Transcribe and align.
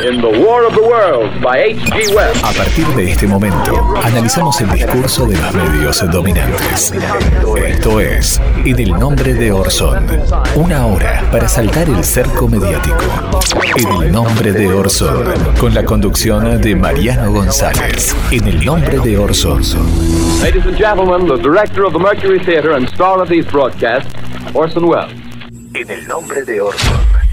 in 0.00 0.20
The 0.20 0.28
War 0.44 0.66
of 0.66 0.74
the 0.74 0.82
Worlds 0.82 1.42
by 1.42 1.56
H.G. 1.56 2.14
Wells. 2.14 2.36
A 2.44 2.52
partir 2.52 2.86
de 2.88 3.12
este 3.12 3.26
momento, 3.26 3.94
analizamos 4.02 4.60
el 4.60 4.70
discurso 4.70 5.26
de 5.26 5.36
los 5.38 5.54
medios 5.54 6.10
dominantes. 6.12 6.92
Esto 7.66 8.00
es 8.00 8.40
En 8.64 8.78
el 8.78 8.90
nombre 8.90 9.32
de 9.32 9.52
Orson. 9.52 10.06
Una 10.56 10.86
hora 10.86 11.24
para 11.32 11.48
saltar 11.48 11.88
el 11.88 12.04
cerco 12.04 12.46
mediático. 12.46 13.04
En 13.76 14.02
el 14.02 14.12
nombre 14.12 14.52
de 14.52 14.70
Orson. 14.70 15.32
Con 15.58 15.72
la 15.72 15.84
conducción 15.84 16.60
de 16.60 16.76
Mariano 16.76 17.32
González. 17.32 18.14
En 18.30 18.46
el 18.48 18.64
nombre 18.66 18.98
de 18.98 19.16
Orson. 19.16 19.62
Ladies 20.42 20.66
and 20.66 20.76
gentlemen, 20.76 21.26
the 21.26 21.42
director 21.42 21.84
of 21.86 21.94
the 21.94 21.98
Mercury 21.98 22.38
Theater 22.40 22.72
and 22.72 22.86
star 22.88 23.22
of 23.22 23.30
these 23.30 23.46
broadcasts, 23.50 24.12
Orson 24.52 24.84
Welles. 24.84 25.14
En 25.72 25.90
el 25.90 26.06
nombre 26.06 26.44
de 26.44 26.60
Orson. 26.60 27.25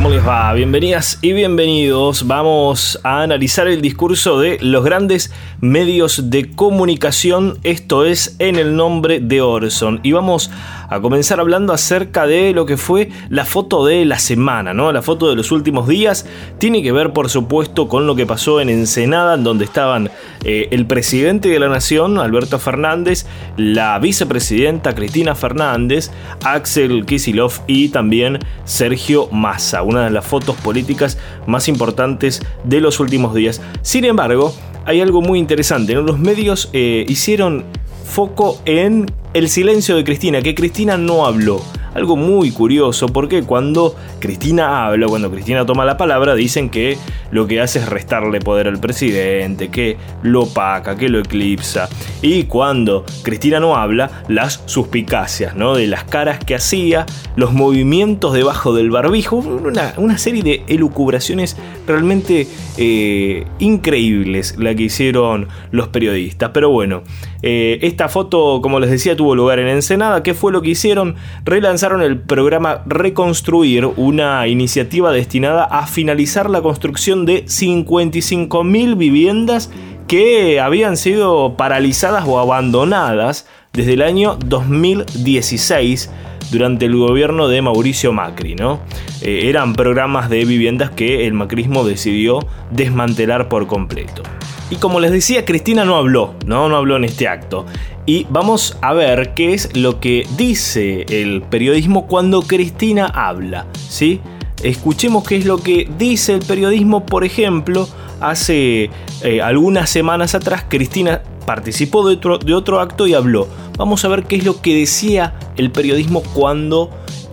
¿Cómo 0.00 0.14
les 0.14 0.26
va? 0.26 0.54
Bienvenidas 0.54 1.18
y 1.20 1.34
bienvenidos. 1.34 2.26
Vamos 2.26 2.98
a 3.02 3.20
analizar 3.20 3.68
el 3.68 3.82
discurso 3.82 4.40
de 4.40 4.56
los 4.62 4.82
grandes 4.82 5.30
medios 5.60 6.30
de 6.30 6.50
comunicación. 6.50 7.58
Esto 7.64 8.06
es 8.06 8.34
en 8.38 8.56
el 8.56 8.76
nombre 8.76 9.20
de 9.20 9.42
Orson. 9.42 10.00
Y 10.02 10.12
vamos 10.12 10.50
a 10.79 10.79
comenzar 10.98 11.38
hablando 11.38 11.72
acerca 11.72 12.26
de 12.26 12.52
lo 12.52 12.66
que 12.66 12.76
fue 12.76 13.10
la 13.28 13.44
foto 13.44 13.86
de 13.86 14.04
la 14.04 14.18
semana, 14.18 14.74
¿no? 14.74 14.90
La 14.90 15.02
foto 15.02 15.30
de 15.30 15.36
los 15.36 15.52
últimos 15.52 15.86
días. 15.86 16.26
Tiene 16.58 16.82
que 16.82 16.90
ver, 16.90 17.12
por 17.12 17.30
supuesto, 17.30 17.86
con 17.86 18.08
lo 18.08 18.16
que 18.16 18.26
pasó 18.26 18.60
en 18.60 18.68
Ensenada, 18.68 19.34
en 19.34 19.44
donde 19.44 19.64
estaban 19.64 20.10
eh, 20.44 20.68
el 20.72 20.86
presidente 20.86 21.48
de 21.48 21.60
la 21.60 21.68
nación, 21.68 22.18
Alberto 22.18 22.58
Fernández, 22.58 23.26
la 23.56 23.98
vicepresidenta 24.00 24.94
Cristina 24.94 25.34
Fernández, 25.34 26.10
Axel 26.42 27.06
Kisilov 27.06 27.52
y 27.68 27.90
también 27.90 28.38
Sergio 28.64 29.28
Massa 29.30 29.82
una 29.82 30.04
de 30.04 30.10
las 30.10 30.26
fotos 30.26 30.56
políticas 30.56 31.18
más 31.46 31.68
importantes 31.68 32.42
de 32.64 32.80
los 32.80 33.00
últimos 33.00 33.34
días. 33.34 33.60
Sin 33.82 34.04
embargo, 34.04 34.54
hay 34.84 35.00
algo 35.00 35.20
muy 35.20 35.38
interesante. 35.38 35.94
Los 35.94 36.18
medios 36.18 36.70
eh, 36.72 37.04
hicieron 37.08 37.64
foco 38.10 38.58
en 38.66 39.06
el 39.32 39.48
silencio 39.48 39.96
de 39.96 40.04
Cristina, 40.04 40.42
que 40.42 40.54
Cristina 40.54 40.98
no 40.98 41.24
habló 41.24 41.62
algo 41.94 42.16
muy 42.16 42.50
curioso, 42.50 43.08
porque 43.08 43.42
cuando 43.42 43.96
Cristina 44.18 44.86
habla, 44.86 45.06
cuando 45.06 45.30
Cristina 45.30 45.66
toma 45.66 45.84
la 45.84 45.96
palabra, 45.96 46.34
dicen 46.34 46.70
que 46.70 46.96
lo 47.30 47.46
que 47.46 47.60
hace 47.60 47.80
es 47.80 47.88
restarle 47.88 48.40
poder 48.40 48.68
al 48.68 48.78
presidente, 48.78 49.68
que 49.68 49.96
lo 50.22 50.42
opaca, 50.42 50.96
que 50.96 51.08
lo 51.08 51.18
eclipsa. 51.18 51.88
Y 52.22 52.44
cuando 52.44 53.04
Cristina 53.22 53.60
no 53.60 53.76
habla, 53.76 54.22
las 54.28 54.62
suspicacias, 54.66 55.56
¿no? 55.56 55.74
De 55.74 55.86
las 55.86 56.04
caras 56.04 56.38
que 56.44 56.54
hacía, 56.54 57.06
los 57.36 57.52
movimientos 57.52 58.32
debajo 58.32 58.74
del 58.74 58.90
barbijo, 58.90 59.36
una, 59.36 60.18
serie 60.18 60.42
de 60.42 60.64
elucubraciones 60.68 61.56
realmente 61.86 62.46
eh, 62.76 63.46
increíbles 63.58 64.56
la 64.58 64.74
que 64.74 64.84
hicieron 64.84 65.48
los 65.70 65.88
periodistas. 65.88 66.50
Pero 66.52 66.70
bueno, 66.70 67.02
eh, 67.42 67.78
esta 67.82 68.08
foto, 68.08 68.60
como 68.62 68.80
les 68.80 68.90
decía, 68.90 69.16
tuvo 69.16 69.34
lugar 69.34 69.58
en 69.58 69.68
Ensenada. 69.68 70.22
¿Qué 70.22 70.34
fue 70.34 70.52
lo 70.52 70.60
que 70.62 70.70
hicieron? 70.70 71.16
Relanzaron 71.44 71.79
el 71.82 72.20
programa 72.20 72.82
Reconstruir, 72.86 73.86
una 73.96 74.46
iniciativa 74.48 75.12
destinada 75.12 75.64
a 75.64 75.86
finalizar 75.86 76.50
la 76.50 76.60
construcción 76.60 77.24
de 77.24 77.46
55.000 77.46 78.96
viviendas 78.98 79.70
que 80.06 80.60
habían 80.60 80.98
sido 80.98 81.56
paralizadas 81.56 82.24
o 82.26 82.38
abandonadas 82.38 83.46
desde 83.72 83.94
el 83.94 84.02
año 84.02 84.36
2016 84.44 86.10
durante 86.50 86.84
el 86.84 86.96
gobierno 86.96 87.48
de 87.48 87.62
Mauricio 87.62 88.12
Macri, 88.12 88.56
¿no? 88.56 88.80
Eh, 89.22 89.48
eran 89.48 89.72
programas 89.72 90.28
de 90.28 90.44
viviendas 90.44 90.90
que 90.90 91.26
el 91.26 91.32
macrismo 91.32 91.84
decidió 91.84 92.40
desmantelar 92.70 93.48
por 93.48 93.66
completo. 93.66 94.22
Y 94.70 94.76
como 94.76 95.00
les 95.00 95.10
decía, 95.10 95.44
Cristina 95.44 95.84
no 95.84 95.96
habló, 95.96 96.34
¿no? 96.46 96.68
No 96.68 96.76
habló 96.76 96.96
en 96.96 97.04
este 97.04 97.26
acto. 97.26 97.66
Y 98.06 98.26
vamos 98.30 98.78
a 98.80 98.92
ver 98.92 99.34
qué 99.34 99.52
es 99.52 99.76
lo 99.76 99.98
que 99.98 100.26
dice 100.36 101.04
el 101.08 101.42
periodismo 101.42 102.06
cuando 102.06 102.42
Cristina 102.42 103.06
habla, 103.06 103.66
¿sí? 103.76 104.20
Escuchemos 104.62 105.24
qué 105.24 105.36
es 105.36 105.44
lo 105.44 105.58
que 105.58 105.88
dice 105.98 106.34
el 106.34 106.40
periodismo, 106.40 107.04
por 107.04 107.24
ejemplo, 107.24 107.88
hace 108.20 108.90
eh, 109.22 109.42
algunas 109.42 109.90
semanas 109.90 110.34
atrás 110.34 110.64
Cristina 110.68 111.22
participó 111.46 112.06
de 112.06 112.14
otro, 112.14 112.38
de 112.38 112.54
otro 112.54 112.80
acto 112.80 113.06
y 113.06 113.14
habló. 113.14 113.48
Vamos 113.76 114.04
a 114.04 114.08
ver 114.08 114.24
qué 114.24 114.36
es 114.36 114.44
lo 114.44 114.60
que 114.60 114.74
decía 114.74 115.34
el 115.56 115.72
periodismo 115.72 116.22
cuando 116.34 116.90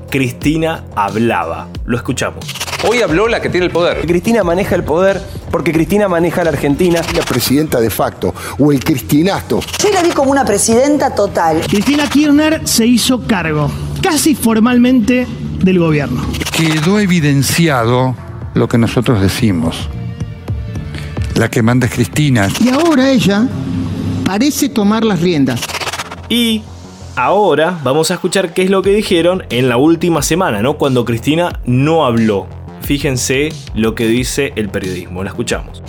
Cristina 0.10 0.86
hablaba. 0.96 1.68
Lo 1.86 1.98
escuchamos. 1.98 2.46
Hoy 2.88 3.02
habló 3.02 3.28
la 3.28 3.42
que 3.42 3.50
tiene 3.50 3.66
el 3.66 3.72
poder. 3.72 4.06
Cristina 4.08 4.44
maneja 4.44 4.76
el 4.76 4.84
poder 4.84 5.22
porque 5.52 5.72
Cristina 5.72 6.08
maneja 6.08 6.44
la 6.44 6.50
Argentina. 6.50 7.02
La 7.16 7.24
presidenta 7.24 7.80
de 7.80 7.90
facto 7.90 8.34
o 8.60 8.72
el 8.72 8.84
cristinato. 8.84 9.60
Yo 9.82 9.90
la 9.92 10.02
vi 10.04 10.10
como 10.10 10.32
una 10.32 10.46
presidenta 10.46 11.14
total. 11.14 11.62
Cristina 11.68 12.08
Kirchner 12.10 12.62
se 12.68 12.86
hizo 12.86 13.26
cargo, 13.26 13.70
casi 14.02 14.36
formalmente, 14.36 15.28
del 15.64 15.80
gobierno. 15.80 16.22
Quedó 16.52 17.00
evidenciado 17.00 18.16
lo 18.54 18.68
que 18.68 18.78
nosotros 18.78 19.22
decimos. 19.22 19.90
La 21.36 21.50
que 21.50 21.62
manda 21.62 21.88
es 21.88 21.94
Cristina. 21.94 22.50
Y 22.60 22.70
ahora 22.70 23.10
ella 23.10 23.48
parece 24.26 24.70
tomar 24.70 25.04
las 25.04 25.22
riendas. 25.22 25.62
Y 26.30 26.64
ahora 27.16 27.80
vamos 27.84 28.12
a 28.12 28.16
escuchar 28.16 28.54
qué 28.54 28.64
es 28.64 28.70
lo 28.70 28.82
que 28.82 28.90
dijeron 28.92 29.44
en 29.50 29.70
la 29.70 29.78
última 29.78 30.22
semana, 30.22 30.62
¿no? 30.62 30.78
Cuando 30.78 31.06
Cristina 31.06 31.60
no 31.66 32.06
habló. 32.06 32.57
Fíjense 32.82 33.50
lo 33.76 33.96
que 33.96 34.08
dice 34.08 34.54
el 34.56 34.70
periodismo. 34.70 35.24
La 35.24 35.30
escuchamos. 35.30 35.82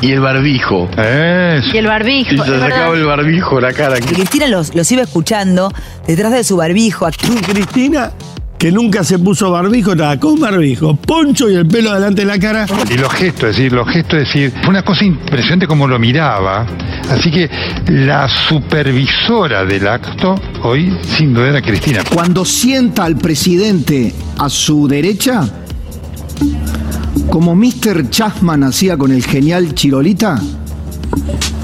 Y 0.00 0.12
el 0.12 0.20
barbijo. 0.20 0.88
Y 0.96 1.76
el 1.76 1.86
barbijo. 1.86 2.34
Y 2.34 2.38
se 2.38 2.58
sacaba 2.58 2.94
el 2.94 3.04
barbijo, 3.04 3.60
la 3.60 3.72
cara. 3.72 3.96
Cristina 4.00 4.46
los, 4.46 4.74
los 4.74 4.90
iba 4.92 5.02
escuchando 5.02 5.70
detrás 6.06 6.32
de 6.32 6.44
su 6.44 6.56
barbijo. 6.56 7.06
Cristina 7.46 8.12
que 8.60 8.70
nunca 8.70 9.02
se 9.04 9.18
puso 9.18 9.50
barbijo, 9.50 9.92
estaba 9.92 10.20
con 10.20 10.38
barbijo, 10.38 10.94
poncho 10.94 11.48
y 11.48 11.54
el 11.54 11.66
pelo 11.66 11.94
delante 11.94 12.20
de 12.20 12.26
la 12.26 12.38
cara. 12.38 12.66
Y 12.90 12.98
los 12.98 13.10
gestos, 13.10 13.50
es 13.50 13.56
decir, 13.56 13.72
los 13.72 13.88
gestos, 13.88 14.20
es 14.20 14.26
decir, 14.26 14.52
fue 14.60 14.68
una 14.68 14.82
cosa 14.82 15.02
impresionante 15.06 15.66
como 15.66 15.88
lo 15.88 15.98
miraba. 15.98 16.66
Así 17.08 17.30
que 17.30 17.48
la 17.86 18.28
supervisora 18.28 19.64
del 19.64 19.88
acto 19.88 20.34
hoy, 20.62 20.94
sin 21.02 21.32
duda, 21.32 21.48
era 21.48 21.62
Cristina. 21.62 22.02
Cuando 22.12 22.44
sienta 22.44 23.04
al 23.04 23.16
presidente 23.16 24.12
a 24.36 24.50
su 24.50 24.86
derecha, 24.86 25.48
como 27.30 27.54
Mr. 27.54 28.10
Chasman 28.10 28.64
hacía 28.64 28.96
con 28.96 29.12
el 29.12 29.24
genial 29.24 29.74
Chirolita, 29.74 30.40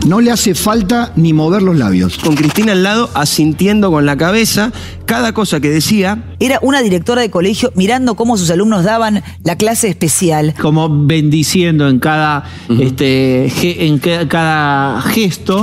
no 0.06 0.20
le 0.20 0.30
hace 0.30 0.54
falta 0.54 1.12
ni 1.16 1.32
mover 1.32 1.62
los 1.62 1.76
labios. 1.76 2.18
Con 2.18 2.36
Cristina 2.36 2.72
al 2.72 2.84
lado, 2.84 3.10
asintiendo 3.14 3.90
con 3.90 4.06
la 4.06 4.16
cabeza, 4.16 4.72
cada 5.04 5.32
cosa 5.32 5.58
que 5.58 5.68
decía. 5.68 6.22
Era 6.38 6.60
una 6.62 6.82
directora 6.82 7.22
de 7.22 7.30
colegio 7.30 7.72
mirando 7.74 8.14
cómo 8.14 8.36
sus 8.36 8.50
alumnos 8.50 8.84
daban 8.84 9.24
la 9.42 9.56
clase 9.56 9.88
especial. 9.88 10.54
Como 10.60 11.06
bendiciendo 11.06 11.88
en 11.88 11.98
cada, 11.98 12.44
este, 12.78 13.48
en 13.86 13.98
cada 13.98 15.02
gesto. 15.02 15.62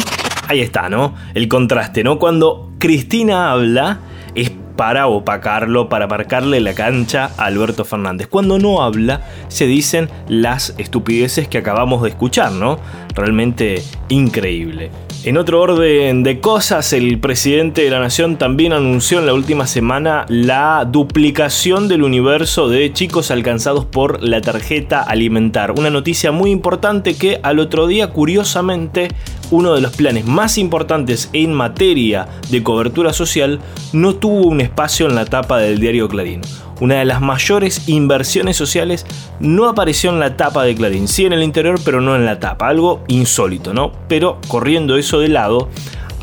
Ahí 0.50 0.60
está, 0.60 0.90
¿no? 0.90 1.16
El 1.34 1.48
contraste, 1.48 2.04
¿no? 2.04 2.20
Cuando 2.20 2.74
Cristina 2.80 3.52
habla, 3.52 4.02
es 4.36 4.52
para 4.76 5.08
opacarlo, 5.08 5.90
para 5.90 6.08
marcarle 6.08 6.60
la 6.60 6.74
cancha 6.74 7.32
a 7.38 7.46
Alberto 7.46 7.86
Fernández. 7.86 8.28
Cuando 8.28 8.60
no 8.60 8.82
habla, 8.82 9.22
se 9.48 9.66
dicen 9.68 10.10
las 10.28 10.74
estupideces 10.78 11.48
que 11.48 11.58
acabamos 11.58 12.02
de 12.02 12.10
escuchar, 12.10 12.52
¿no? 12.52 12.80
Realmente 13.16 13.84
increíble. 14.10 14.92
En 15.26 15.38
otro 15.38 15.62
orden 15.62 16.22
de 16.24 16.42
cosas, 16.42 16.92
el 16.92 17.18
presidente 17.18 17.84
de 17.84 17.90
la 17.90 18.02
Nación 18.02 18.38
también 18.38 18.74
anunció 18.74 19.20
en 19.20 19.26
la 19.26 19.34
última 19.34 19.68
semana 19.68 20.26
la 20.28 20.86
duplicación 20.86 21.88
del 21.88 22.04
universo 22.04 22.68
de 22.68 22.92
chicos 22.92 23.32
alcanzados 23.32 23.86
por 23.86 24.22
la 24.22 24.42
tarjeta 24.42 25.02
alimentar. 25.02 25.72
Una 25.72 25.90
noticia 25.90 26.34
muy 26.34 26.52
importante 26.52 27.16
que 27.16 27.40
al 27.42 27.60
otro 27.60 27.88
día, 27.88 28.10
curiosamente, 28.10 29.08
uno 29.50 29.74
de 29.74 29.80
los 29.80 29.96
planes 29.96 30.26
más 30.26 30.58
importantes 30.58 31.30
en 31.32 31.54
materia 31.54 32.28
de 32.50 32.62
cobertura 32.62 33.14
social 33.14 33.62
no 33.94 34.16
tuvo 34.16 34.48
un 34.48 34.60
espacio 34.60 35.06
en 35.06 35.16
la 35.16 35.24
tapa 35.24 35.58
del 35.60 35.80
diario 35.80 36.10
Clarín 36.10 36.42
una 36.84 36.96
de 36.96 37.06
las 37.06 37.22
mayores 37.22 37.88
inversiones 37.88 38.58
sociales, 38.58 39.06
no 39.40 39.70
apareció 39.70 40.10
en 40.10 40.20
la 40.20 40.36
tapa 40.36 40.64
de 40.66 40.76
Clarín. 40.76 41.08
Sí 41.08 41.26
en 41.26 41.32
el 41.32 41.42
interior, 41.42 41.80
pero 41.86 42.02
no 42.02 42.14
en 42.14 42.26
la 42.26 42.42
tapa. 42.42 42.68
Algo 42.68 43.06
insólito, 43.08 43.74
¿no? 43.74 43.94
Pero 44.10 44.42
corriendo 44.50 44.98
eso 44.98 45.22
de 45.22 45.30
lado, 45.30 45.70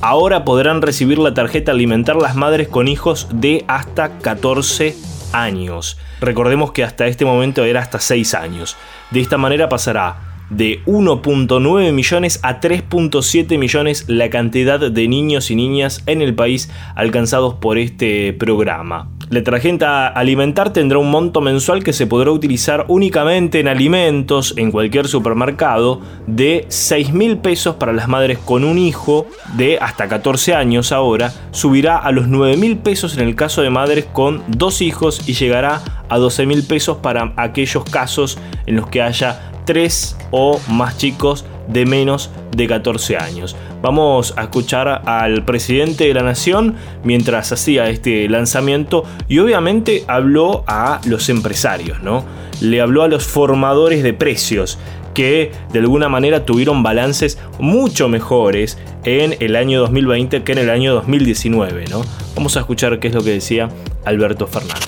ahora 0.02 0.44
podrán 0.44 0.82
recibir 0.82 1.18
la 1.18 1.32
tarjeta 1.32 1.72
alimentar 1.72 2.16
las 2.16 2.36
madres 2.36 2.68
con 2.68 2.88
hijos 2.88 3.26
de 3.32 3.64
hasta 3.68 4.18
14 4.18 4.94
años. 5.32 5.96
Recordemos 6.20 6.72
que 6.72 6.84
hasta 6.84 7.06
este 7.06 7.24
momento 7.24 7.64
era 7.64 7.80
hasta 7.80 7.98
6 7.98 8.34
años. 8.34 8.76
De 9.10 9.20
esta 9.20 9.38
manera 9.38 9.70
pasará 9.70 10.29
de 10.50 10.82
1.9 10.84 11.92
millones 11.92 12.40
a 12.42 12.60
3.7 12.60 13.58
millones 13.58 14.04
la 14.08 14.28
cantidad 14.30 14.78
de 14.80 15.08
niños 15.08 15.50
y 15.50 15.56
niñas 15.56 16.02
en 16.06 16.22
el 16.22 16.34
país 16.34 16.70
alcanzados 16.94 17.54
por 17.54 17.78
este 17.78 18.32
programa. 18.32 19.08
La 19.30 19.44
tarjeta 19.44 20.08
alimentar 20.08 20.72
tendrá 20.72 20.98
un 20.98 21.08
monto 21.08 21.40
mensual 21.40 21.84
que 21.84 21.92
se 21.92 22.08
podrá 22.08 22.32
utilizar 22.32 22.84
únicamente 22.88 23.60
en 23.60 23.68
alimentos 23.68 24.54
en 24.56 24.72
cualquier 24.72 25.06
supermercado 25.06 26.00
de 26.26 26.66
6 26.66 27.12
mil 27.12 27.38
pesos 27.38 27.76
para 27.76 27.92
las 27.92 28.08
madres 28.08 28.38
con 28.38 28.64
un 28.64 28.76
hijo 28.76 29.28
de 29.56 29.78
hasta 29.78 30.08
14 30.08 30.54
años 30.54 30.90
ahora, 30.90 31.32
subirá 31.52 31.96
a 31.96 32.10
los 32.10 32.26
9 32.26 32.56
mil 32.56 32.78
pesos 32.78 33.16
en 33.16 33.28
el 33.28 33.36
caso 33.36 33.62
de 33.62 33.70
madres 33.70 34.04
con 34.12 34.42
dos 34.48 34.82
hijos 34.82 35.28
y 35.28 35.34
llegará 35.34 35.80
a 36.08 36.18
12 36.18 36.46
mil 36.46 36.64
pesos 36.64 36.96
para 36.96 37.32
aquellos 37.36 37.84
casos 37.84 38.36
en 38.66 38.74
los 38.74 38.88
que 38.88 39.00
haya 39.00 39.49
tres 39.64 40.16
o 40.30 40.60
más 40.68 40.98
chicos 40.98 41.44
de 41.68 41.86
menos 41.86 42.30
de 42.56 42.66
14 42.66 43.16
años. 43.16 43.56
Vamos 43.82 44.34
a 44.36 44.42
escuchar 44.42 45.02
al 45.06 45.44
presidente 45.44 46.06
de 46.06 46.14
la 46.14 46.22
nación 46.22 46.74
mientras 47.04 47.52
hacía 47.52 47.88
este 47.88 48.28
lanzamiento 48.28 49.04
y 49.28 49.38
obviamente 49.38 50.04
habló 50.08 50.64
a 50.66 51.00
los 51.04 51.28
empresarios, 51.28 52.02
¿no? 52.02 52.24
Le 52.60 52.80
habló 52.80 53.02
a 53.02 53.08
los 53.08 53.26
formadores 53.26 54.02
de 54.02 54.12
precios 54.12 54.78
que 55.14 55.52
de 55.72 55.78
alguna 55.78 56.08
manera 56.08 56.44
tuvieron 56.44 56.82
balances 56.82 57.38
mucho 57.58 58.08
mejores 58.08 58.78
en 59.04 59.36
el 59.40 59.56
año 59.56 59.80
2020 59.80 60.42
que 60.42 60.52
en 60.52 60.58
el 60.58 60.70
año 60.70 60.94
2019, 60.94 61.86
¿no? 61.88 62.02
Vamos 62.36 62.56
a 62.56 62.60
escuchar 62.60 62.98
qué 63.00 63.08
es 63.08 63.14
lo 63.14 63.22
que 63.22 63.30
decía 63.30 63.68
Alberto 64.04 64.46
Fernández. 64.46 64.84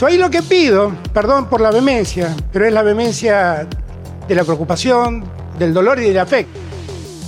Yo 0.00 0.08
ahí 0.08 0.16
lo 0.16 0.30
que 0.30 0.42
pido, 0.42 0.92
perdón 1.12 1.48
por 1.48 1.60
la 1.60 1.70
vehemencia, 1.70 2.34
pero 2.52 2.66
es 2.66 2.72
la 2.72 2.82
vehemencia 2.82 3.68
de 4.32 4.36
la 4.36 4.44
preocupación, 4.44 5.24
del 5.58 5.74
dolor 5.74 6.00
y 6.00 6.04
del 6.04 6.18
afecto. 6.18 6.58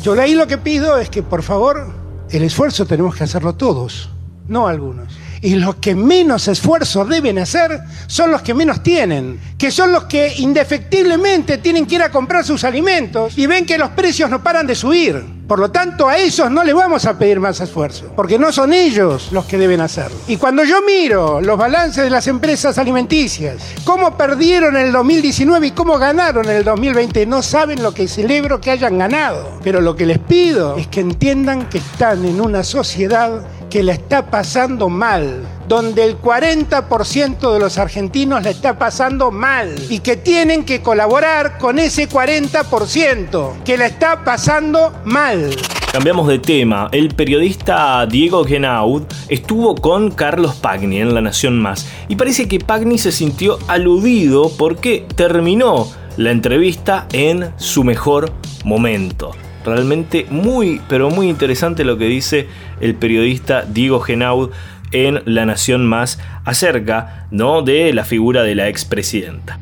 Yo 0.02 0.18
ahí 0.18 0.34
lo 0.34 0.46
que 0.46 0.56
pido 0.56 0.96
es 0.96 1.10
que 1.10 1.22
por 1.22 1.42
favor 1.42 1.92
el 2.30 2.42
esfuerzo 2.42 2.86
tenemos 2.86 3.14
que 3.14 3.24
hacerlo 3.24 3.54
todos, 3.56 4.08
no 4.48 4.66
algunos. 4.66 5.12
Y 5.42 5.56
los 5.56 5.74
que 5.74 5.94
menos 5.94 6.48
esfuerzo 6.48 7.04
deben 7.04 7.38
hacer 7.38 7.78
son 8.06 8.30
los 8.30 8.40
que 8.40 8.54
menos 8.54 8.82
tienen, 8.82 9.38
que 9.58 9.70
son 9.70 9.92
los 9.92 10.04
que 10.04 10.32
indefectiblemente 10.38 11.58
tienen 11.58 11.84
que 11.84 11.96
ir 11.96 12.02
a 12.02 12.10
comprar 12.10 12.42
sus 12.42 12.64
alimentos 12.64 13.36
y 13.36 13.46
ven 13.46 13.66
que 13.66 13.76
los 13.76 13.90
precios 13.90 14.30
no 14.30 14.42
paran 14.42 14.66
de 14.66 14.74
subir. 14.74 15.22
Por 15.46 15.58
lo 15.58 15.70
tanto, 15.70 16.08
a 16.08 16.16
esos 16.16 16.50
no 16.50 16.64
les 16.64 16.74
vamos 16.74 17.04
a 17.04 17.18
pedir 17.18 17.38
más 17.38 17.60
esfuerzo, 17.60 18.10
porque 18.16 18.38
no 18.38 18.50
son 18.50 18.72
ellos 18.72 19.28
los 19.30 19.44
que 19.44 19.58
deben 19.58 19.82
hacerlo. 19.82 20.16
Y 20.26 20.38
cuando 20.38 20.64
yo 20.64 20.80
miro 20.80 21.42
los 21.42 21.58
balances 21.58 22.02
de 22.02 22.08
las 22.08 22.26
empresas 22.28 22.78
alimenticias, 22.78 23.74
cómo 23.84 24.16
perdieron 24.16 24.74
en 24.76 24.86
el 24.86 24.92
2019 24.92 25.66
y 25.66 25.70
cómo 25.72 25.98
ganaron 25.98 26.46
en 26.46 26.56
el 26.56 26.64
2020, 26.64 27.26
no 27.26 27.42
saben 27.42 27.82
lo 27.82 27.92
que 27.92 28.08
celebro 28.08 28.58
que 28.58 28.70
hayan 28.70 28.96
ganado. 28.96 29.58
Pero 29.62 29.82
lo 29.82 29.94
que 29.94 30.06
les 30.06 30.18
pido 30.18 30.76
es 30.76 30.86
que 30.86 31.00
entiendan 31.00 31.68
que 31.68 31.78
están 31.78 32.24
en 32.24 32.40
una 32.40 32.64
sociedad 32.64 33.46
que 33.68 33.82
la 33.82 33.92
está 33.92 34.30
pasando 34.30 34.88
mal, 34.88 35.44
donde 35.68 36.04
el 36.04 36.20
40% 36.20 37.52
de 37.52 37.58
los 37.58 37.78
argentinos 37.78 38.42
la 38.42 38.50
está 38.50 38.78
pasando 38.78 39.30
mal 39.30 39.74
y 39.88 40.00
que 40.00 40.16
tienen 40.16 40.64
que 40.64 40.82
colaborar 40.82 41.58
con 41.58 41.78
ese 41.78 42.08
40% 42.08 43.62
que 43.64 43.76
la 43.76 43.86
está 43.86 44.24
pasando 44.24 44.92
mal. 45.04 45.50
Cambiamos 45.92 46.26
de 46.26 46.40
tema. 46.40 46.88
El 46.90 47.14
periodista 47.14 48.04
Diego 48.06 48.44
Genaud 48.44 49.04
estuvo 49.28 49.76
con 49.76 50.10
Carlos 50.10 50.56
Pagni 50.56 51.00
en 51.00 51.14
La 51.14 51.20
Nación 51.20 51.60
Más 51.60 51.88
y 52.08 52.16
parece 52.16 52.48
que 52.48 52.58
Pagni 52.58 52.98
se 52.98 53.12
sintió 53.12 53.58
aludido 53.68 54.50
porque 54.58 55.06
terminó 55.14 55.86
la 56.16 56.32
entrevista 56.32 57.06
en 57.12 57.52
su 57.58 57.84
mejor 57.84 58.32
momento. 58.64 59.32
Realmente 59.64 60.26
muy, 60.30 60.80
pero 60.88 61.10
muy 61.10 61.28
interesante 61.28 61.84
lo 61.84 61.96
que 61.96 62.06
dice 62.06 62.48
el 62.80 62.94
periodista 62.96 63.62
Diego 63.62 64.00
Genaud 64.00 64.50
en 64.94 65.20
La 65.26 65.44
Nación 65.44 65.86
Más 65.86 66.20
acerca 66.44 67.26
¿no? 67.30 67.62
de 67.62 67.92
la 67.92 68.04
figura 68.04 68.44
de 68.44 68.54
la 68.54 68.68
expresidenta. 68.68 69.58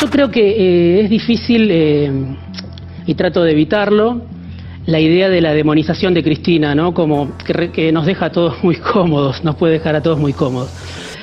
Yo 0.00 0.10
creo 0.10 0.30
que 0.30 0.50
eh, 0.50 1.04
es 1.04 1.10
difícil, 1.10 1.68
eh, 1.70 2.12
y 3.06 3.14
trato 3.14 3.42
de 3.42 3.52
evitarlo, 3.52 4.20
la 4.84 5.00
idea 5.00 5.30
de 5.30 5.40
la 5.40 5.54
demonización 5.54 6.12
de 6.14 6.22
Cristina, 6.22 6.74
¿no? 6.74 6.94
Como 6.94 7.32
que, 7.72 7.90
nos 7.90 8.06
deja 8.06 8.26
a 8.26 8.32
todos 8.32 8.54
muy 8.62 8.76
cómodos, 8.76 9.42
nos 9.42 9.56
puede 9.56 9.74
dejar 9.74 9.96
a 9.96 10.02
todos 10.02 10.18
muy 10.18 10.34
cómodos. 10.34 10.70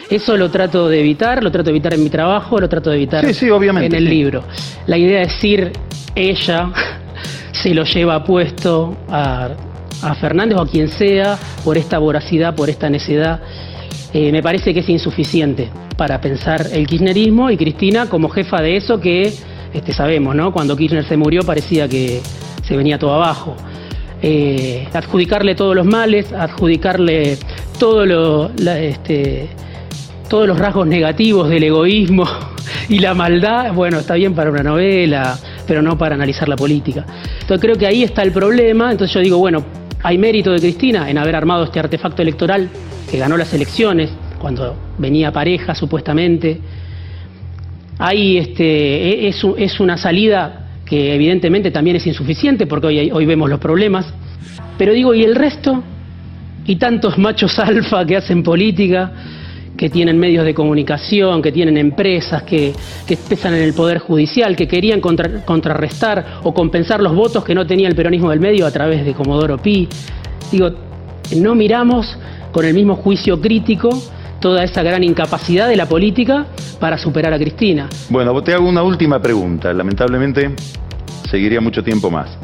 Eso 0.10 0.36
lo 0.36 0.50
trato 0.50 0.90
de 0.90 1.00
evitar, 1.00 1.44
lo 1.44 1.52
trato 1.52 1.66
de 1.66 1.72
evitar 1.72 1.94
en 1.94 2.04
mi 2.04 2.10
trabajo, 2.10 2.60
lo 2.60 2.68
trato 2.68 2.90
de 2.90 2.98
evitar 2.98 3.24
en 3.26 3.96
el 3.96 4.06
libro. 4.06 4.44
La 4.88 4.98
idea 4.98 5.20
de 5.20 5.26
decir 5.26 5.72
ella 6.16 6.72
se 7.52 7.74
lo 7.74 7.84
lleva 7.84 8.24
puesto 8.24 8.98
a 9.10 9.50
a 10.04 10.16
Fernández 10.16 10.58
o 10.58 10.62
a 10.62 10.68
quien 10.68 10.90
sea 10.90 11.38
por 11.64 11.78
esta 11.78 11.98
voracidad, 11.98 12.56
por 12.56 12.70
esta 12.70 12.90
necedad. 12.90 13.40
Eh, 14.14 14.32
me 14.32 14.44
parece 14.44 14.74
que 14.74 14.82
es 14.82 14.90
insuficiente 14.90 15.70
para 15.98 16.20
pensar 16.22 16.68
el 16.72 16.86
kirchnerismo 16.86 17.50
y 17.50 17.58
Cristina 17.58 18.08
como 18.08 18.30
jefa 18.30 18.62
de 18.62 18.78
eso 18.78 19.00
que 19.00 19.34
este, 19.74 19.94
sabemos, 19.94 20.36
¿no? 20.36 20.54
Cuando 20.54 20.76
Kirchner 20.76 21.04
se 21.04 21.18
murió 21.18 21.42
parecía 21.44 21.88
que 21.88 22.22
se 22.64 22.78
venía 22.78 23.00
todo 23.00 23.14
abajo. 23.16 23.56
Eh, 24.22 24.88
adjudicarle 24.94 25.56
todos 25.56 25.76
los 25.76 25.86
males, 25.86 26.32
adjudicarle 26.32 27.38
todo 27.80 28.06
lo, 28.06 28.52
este, 28.56 29.50
todos 30.30 30.48
los 30.48 30.58
rasgos 30.58 30.88
negativos 30.88 31.50
del 31.50 31.64
egoísmo 31.64 32.26
y 32.90 33.00
la 33.00 33.14
maldad, 33.14 33.74
bueno, 33.74 34.00
está 34.00 34.14
bien 34.14 34.34
para 34.34 34.50
una 34.50 34.64
novela, 34.64 35.38
pero 35.68 35.82
no 35.82 35.98
para 35.98 36.16
analizar 36.16 36.48
la 36.48 36.56
política. 36.56 37.06
Entonces 37.42 37.60
creo 37.60 37.76
que 37.76 37.88
ahí 37.88 38.04
está 38.04 38.22
el 38.22 38.32
problema, 38.32 38.92
entonces 38.92 39.14
yo 39.14 39.20
digo, 39.20 39.38
bueno, 39.40 39.66
hay 40.04 40.18
mérito 40.18 40.52
de 40.52 40.60
Cristina 40.60 41.10
en 41.10 41.18
haber 41.18 41.36
armado 41.36 41.64
este 41.64 41.80
artefacto 41.80 42.22
electoral 42.22 42.70
que 43.10 43.18
ganó 43.18 43.38
las 43.38 43.54
elecciones 43.54 44.12
cuando 44.38 44.76
venía 44.98 45.32
pareja 45.32 45.74
supuestamente. 45.74 46.60
Hay 47.98 48.38
este, 48.38 49.28
e, 49.28 49.30
es, 49.30 49.80
una 49.80 49.96
salida 49.96 50.68
que 50.86 51.16
evidentemente 51.16 51.72
también 51.72 51.96
es 51.96 52.06
insuficiente 52.06 52.68
porque 52.68 52.88
hoy, 52.88 53.12
hoy 53.12 53.26
vemos 53.26 53.50
los 53.50 53.62
problemas. 53.62 54.14
Pero 54.78 54.92
digo, 54.92 55.14
¿y 55.14 55.24
el 55.24 55.36
resto? 55.36 55.82
¿Y 56.66 56.76
tantos 56.76 57.18
machos 57.18 57.58
alfa 57.60 58.06
que 58.06 58.18
hacen 58.18 58.44
política? 58.44 59.10
Que 59.78 59.90
tienen 59.90 60.20
medios 60.20 60.46
de 60.46 60.54
comunicación, 60.54 61.42
que 61.42 61.52
tienen 61.52 61.78
empresas, 61.78 62.44
que, 62.44 62.74
que 63.08 63.18
pesan 63.18 63.56
en 63.56 63.64
el 63.64 63.74
Poder 63.74 64.00
Judicial, 64.00 64.56
que 64.56 64.68
querían 64.68 65.02
contrarrestar 65.02 66.40
o 66.44 66.54
compensar 66.54 67.02
los 67.02 67.16
votos 67.16 67.44
que 67.44 67.56
no 67.56 67.66
tenía 67.66 67.88
el 67.88 67.96
peronismo 67.96 68.30
del 68.30 68.40
medio 68.40 68.66
a 68.66 68.72
través 68.72 69.06
de 69.06 69.14
Comodoro 69.14 69.58
Pi. 69.58 69.88
Digo, 70.52 70.70
no 71.38 71.56
miramos 71.56 72.18
con 72.52 72.66
el 72.66 72.74
mismo 72.74 72.96
juicio 72.96 73.42
crítico 73.42 73.90
toda 74.40 74.64
esa 74.64 74.84
gran 74.84 75.04
incapacidad 75.04 75.68
de 75.70 75.78
la 75.78 75.88
política 75.88 76.46
para 76.80 76.98
superar 76.98 77.34
a 77.34 77.40
Cristina. 77.40 77.88
Bueno, 78.10 78.40
te 78.44 78.54
hago 78.54 78.68
una 78.68 78.84
última 78.84 79.22
pregunta. 79.22 79.74
Lamentablemente, 79.74 80.52
seguiría 81.30 81.62
mucho 81.62 81.84
tiempo 81.84 82.12
más. 82.12 82.38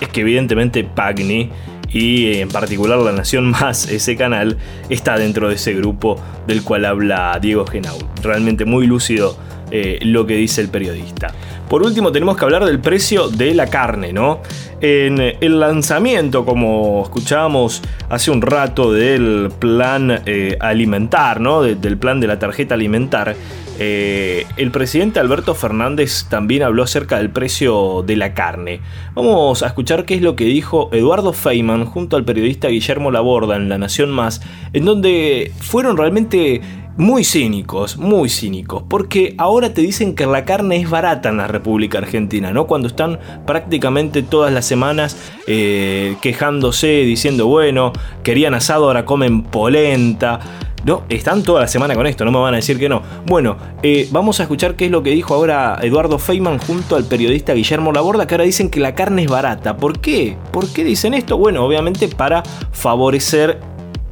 Es 0.00 0.08
que 0.08 0.20
evidentemente 0.20 0.84
Pagni 0.84 1.50
y 1.92 2.38
en 2.40 2.48
particular 2.48 2.98
La 2.98 3.12
Nación 3.12 3.50
Más, 3.50 3.88
ese 3.88 4.16
canal, 4.16 4.56
está 4.88 5.16
dentro 5.16 5.48
de 5.48 5.56
ese 5.56 5.74
grupo 5.74 6.20
del 6.46 6.62
cual 6.62 6.84
habla 6.84 7.38
Diego 7.40 7.66
Genau. 7.66 7.96
Realmente 8.22 8.64
muy 8.64 8.86
lúcido 8.86 9.36
eh, 9.70 9.98
lo 10.02 10.26
que 10.26 10.36
dice 10.36 10.60
el 10.60 10.68
periodista. 10.68 11.32
Por 11.68 11.82
último, 11.82 12.12
tenemos 12.12 12.36
que 12.36 12.44
hablar 12.44 12.66
del 12.66 12.80
precio 12.80 13.28
de 13.28 13.54
la 13.54 13.68
carne, 13.68 14.12
¿no? 14.12 14.42
En 14.82 15.18
el 15.18 15.60
lanzamiento, 15.60 16.44
como 16.44 17.02
escuchábamos 17.04 17.80
hace 18.10 18.30
un 18.30 18.42
rato, 18.42 18.92
del 18.92 19.50
plan 19.58 20.22
eh, 20.26 20.58
alimentar, 20.60 21.40
¿no? 21.40 21.62
del 21.62 21.96
plan 21.96 22.20
de 22.20 22.26
la 22.26 22.38
tarjeta 22.38 22.74
alimentar, 22.74 23.34
eh, 23.78 24.46
el 24.56 24.70
presidente 24.70 25.20
Alberto 25.20 25.54
Fernández 25.54 26.26
también 26.28 26.62
habló 26.62 26.82
acerca 26.82 27.18
del 27.18 27.30
precio 27.30 28.02
de 28.06 28.16
la 28.16 28.34
carne. 28.34 28.80
Vamos 29.14 29.62
a 29.62 29.66
escuchar 29.66 30.04
qué 30.04 30.14
es 30.14 30.22
lo 30.22 30.36
que 30.36 30.44
dijo 30.44 30.90
Eduardo 30.92 31.32
Feynman 31.32 31.86
junto 31.86 32.16
al 32.16 32.24
periodista 32.24 32.68
Guillermo 32.68 33.10
Laborda 33.10 33.56
en 33.56 33.68
La 33.68 33.78
Nación 33.78 34.10
Más, 34.10 34.42
en 34.72 34.84
donde 34.84 35.52
fueron 35.60 35.96
realmente 35.96 36.60
muy 36.96 37.24
cínicos, 37.24 37.96
muy 37.96 38.28
cínicos, 38.28 38.82
porque 38.88 39.34
ahora 39.38 39.72
te 39.72 39.80
dicen 39.80 40.14
que 40.14 40.26
la 40.26 40.44
carne 40.44 40.76
es 40.76 40.90
barata 40.90 41.30
en 41.30 41.38
la 41.38 41.46
República 41.46 41.98
Argentina, 41.98 42.52
¿no? 42.52 42.66
Cuando 42.66 42.88
están 42.88 43.18
prácticamente 43.46 44.22
todas 44.22 44.52
las 44.52 44.66
semanas 44.66 45.16
eh, 45.46 46.16
quejándose, 46.20 46.88
diciendo, 46.88 47.46
bueno, 47.46 47.92
querían 48.22 48.54
asado, 48.54 48.86
ahora 48.86 49.04
comen 49.06 49.42
polenta. 49.42 50.40
No, 50.84 51.02
están 51.08 51.42
toda 51.42 51.60
la 51.60 51.68
semana 51.68 51.94
con 51.94 52.06
esto, 52.06 52.24
no 52.24 52.32
me 52.32 52.38
van 52.38 52.54
a 52.54 52.56
decir 52.56 52.78
que 52.78 52.88
no. 52.88 53.02
Bueno, 53.26 53.56
eh, 53.82 54.08
vamos 54.10 54.40
a 54.40 54.44
escuchar 54.44 54.74
qué 54.74 54.86
es 54.86 54.90
lo 54.90 55.02
que 55.02 55.10
dijo 55.10 55.34
ahora 55.34 55.78
Eduardo 55.80 56.18
Feynman 56.18 56.58
junto 56.58 56.96
al 56.96 57.04
periodista 57.04 57.54
Guillermo 57.54 57.92
Laborda, 57.92 58.26
que 58.26 58.34
ahora 58.34 58.44
dicen 58.44 58.68
que 58.70 58.80
la 58.80 58.94
carne 58.94 59.22
es 59.22 59.30
barata. 59.30 59.76
¿Por 59.76 60.00
qué? 60.00 60.36
¿Por 60.52 60.68
qué 60.72 60.82
dicen 60.84 61.14
esto? 61.14 61.38
Bueno, 61.38 61.64
obviamente 61.64 62.08
para 62.08 62.42
favorecer 62.72 63.60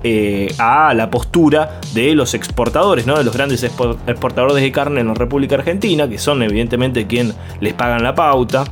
eh, 0.02 0.54
a 0.58 0.94
la 0.94 1.10
postura 1.10 1.80
de 1.92 2.14
los 2.14 2.32
exportadores, 2.34 3.06
¿no? 3.06 3.18
de 3.18 3.24
los 3.24 3.34
grandes 3.34 3.62
exportadores 3.62 4.62
de 4.62 4.72
carne 4.72 5.00
en 5.00 5.08
la 5.08 5.14
República 5.14 5.56
Argentina, 5.56 6.08
que 6.08 6.18
son 6.18 6.42
evidentemente 6.42 7.06
quien 7.06 7.34
les 7.60 7.74
pagan 7.74 8.02
la 8.02 8.14
pauta. 8.14 8.64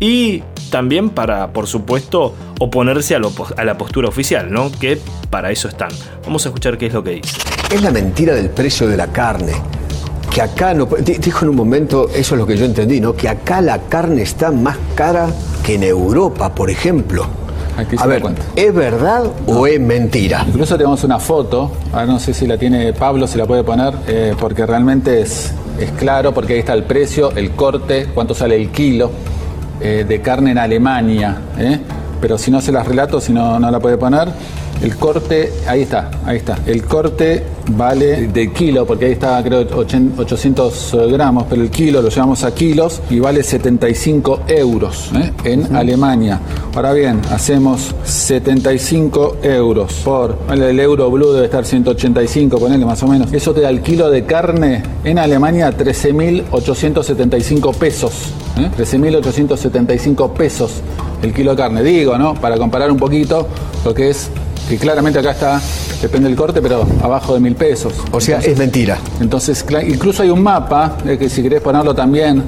Y 0.00 0.42
también 0.74 1.10
para, 1.10 1.52
por 1.52 1.68
supuesto, 1.68 2.34
oponerse 2.58 3.14
a, 3.14 3.20
a 3.56 3.64
la 3.64 3.78
postura 3.78 4.08
oficial, 4.08 4.50
¿no? 4.50 4.72
que 4.72 4.98
para 5.30 5.52
eso 5.52 5.68
están. 5.68 5.90
Vamos 6.24 6.44
a 6.46 6.48
escuchar 6.48 6.78
qué 6.78 6.86
es 6.86 6.92
lo 6.92 7.04
que 7.04 7.10
dice. 7.10 7.30
Es 7.72 7.80
la 7.80 7.92
mentira 7.92 8.34
del 8.34 8.50
precio 8.50 8.88
de 8.88 8.96
la 8.96 9.06
carne 9.06 9.52
que 10.34 10.42
acá 10.42 10.74
no 10.74 10.86
dijo 10.86 11.44
en 11.44 11.50
un 11.50 11.54
momento, 11.54 12.08
eso 12.12 12.34
es 12.34 12.40
lo 12.40 12.44
que 12.44 12.56
yo 12.56 12.64
entendí, 12.64 13.00
¿no? 13.00 13.14
Que 13.14 13.28
acá 13.28 13.60
la 13.60 13.82
carne 13.82 14.22
está 14.22 14.50
más 14.50 14.76
cara 14.96 15.28
que 15.64 15.76
en 15.76 15.84
Europa, 15.84 16.52
por 16.52 16.70
ejemplo. 16.70 17.24
a 17.96 18.06
ver, 18.08 18.24
¿es 18.56 18.74
verdad 18.74 19.30
o 19.46 19.68
es 19.68 19.78
mentira? 19.78 20.44
Incluso 20.44 20.76
tenemos 20.76 21.04
una 21.04 21.20
foto, 21.20 21.70
ahora 21.92 22.06
no 22.06 22.18
sé 22.18 22.34
si 22.34 22.48
la 22.48 22.58
tiene 22.58 22.92
Pablo, 22.94 23.28
si 23.28 23.38
la 23.38 23.46
puede 23.46 23.62
poner, 23.62 23.94
eh, 24.08 24.34
porque 24.40 24.66
realmente 24.66 25.20
es, 25.20 25.52
es 25.78 25.92
claro, 25.92 26.34
porque 26.34 26.54
ahí 26.54 26.58
está 26.58 26.72
el 26.72 26.82
precio, 26.82 27.30
el 27.36 27.52
corte, 27.52 28.08
cuánto 28.12 28.34
sale 28.34 28.56
el 28.56 28.70
kilo 28.70 29.12
eh, 29.80 30.04
de 30.06 30.20
carne 30.20 30.52
en 30.52 30.58
Alemania. 30.58 31.36
¿eh? 31.58 31.80
Pero 32.20 32.38
si 32.38 32.50
no 32.50 32.60
se 32.60 32.72
las 32.72 32.86
relato, 32.86 33.20
si 33.20 33.32
no, 33.32 33.58
no 33.58 33.70
la 33.70 33.80
puede 33.80 33.96
poner. 33.98 34.28
El 34.82 34.96
corte, 34.96 35.52
ahí 35.66 35.82
está, 35.82 36.10
ahí 36.24 36.38
está. 36.38 36.58
El 36.66 36.82
corte 36.84 37.44
vale 37.70 38.26
de 38.28 38.52
kilo, 38.52 38.86
porque 38.86 39.06
ahí 39.06 39.12
está 39.12 39.42
creo 39.42 39.60
800 39.60 40.96
gramos, 41.10 41.46
pero 41.48 41.62
el 41.62 41.70
kilo 41.70 42.02
lo 42.02 42.10
llevamos 42.10 42.44
a 42.44 42.54
kilos 42.54 43.00
y 43.08 43.18
vale 43.18 43.42
75 43.42 44.42
euros 44.46 45.10
¿eh? 45.14 45.32
en 45.44 45.74
Alemania. 45.74 46.38
Ahora 46.74 46.92
bien, 46.92 47.22
hacemos 47.30 47.94
75 48.04 49.38
euros 49.42 49.94
por, 50.04 50.36
el 50.52 50.78
euro 50.80 51.10
blue 51.10 51.32
debe 51.32 51.46
estar 51.46 51.64
185, 51.64 52.58
ponele 52.58 52.84
más 52.84 53.02
o 53.02 53.06
menos. 53.06 53.32
Eso 53.32 53.54
te 53.54 53.62
da 53.62 53.70
el 53.70 53.80
kilo 53.80 54.10
de 54.10 54.24
carne 54.24 54.82
en 55.04 55.18
Alemania 55.18 55.70
13.875 55.70 57.74
pesos. 57.76 58.12
¿eh? 58.58 58.68
13.875 58.76 60.32
pesos 60.32 60.82
el 61.22 61.32
kilo 61.32 61.52
de 61.52 61.56
carne. 61.56 61.82
Digo, 61.82 62.18
¿no? 62.18 62.34
Para 62.34 62.58
comparar 62.58 62.90
un 62.90 62.98
poquito 62.98 63.48
lo 63.84 63.94
que 63.94 64.10
es 64.10 64.30
que 64.68 64.78
claramente 64.78 65.18
acá 65.18 65.32
está, 65.32 65.60
depende 66.00 66.28
del 66.28 66.36
corte, 66.36 66.62
pero 66.62 66.86
abajo 67.02 67.34
de 67.34 67.40
mil 67.40 67.54
pesos. 67.54 67.92
O 68.12 68.20
sea, 68.20 68.38
es 68.38 68.56
mentira. 68.58 68.98
Entonces, 69.20 69.64
incluso 69.86 70.22
hay 70.22 70.30
un 70.30 70.42
mapa, 70.42 70.96
eh, 71.06 71.18
que 71.18 71.28
si 71.28 71.42
querés 71.42 71.60
ponerlo 71.60 71.94
también, 71.94 72.42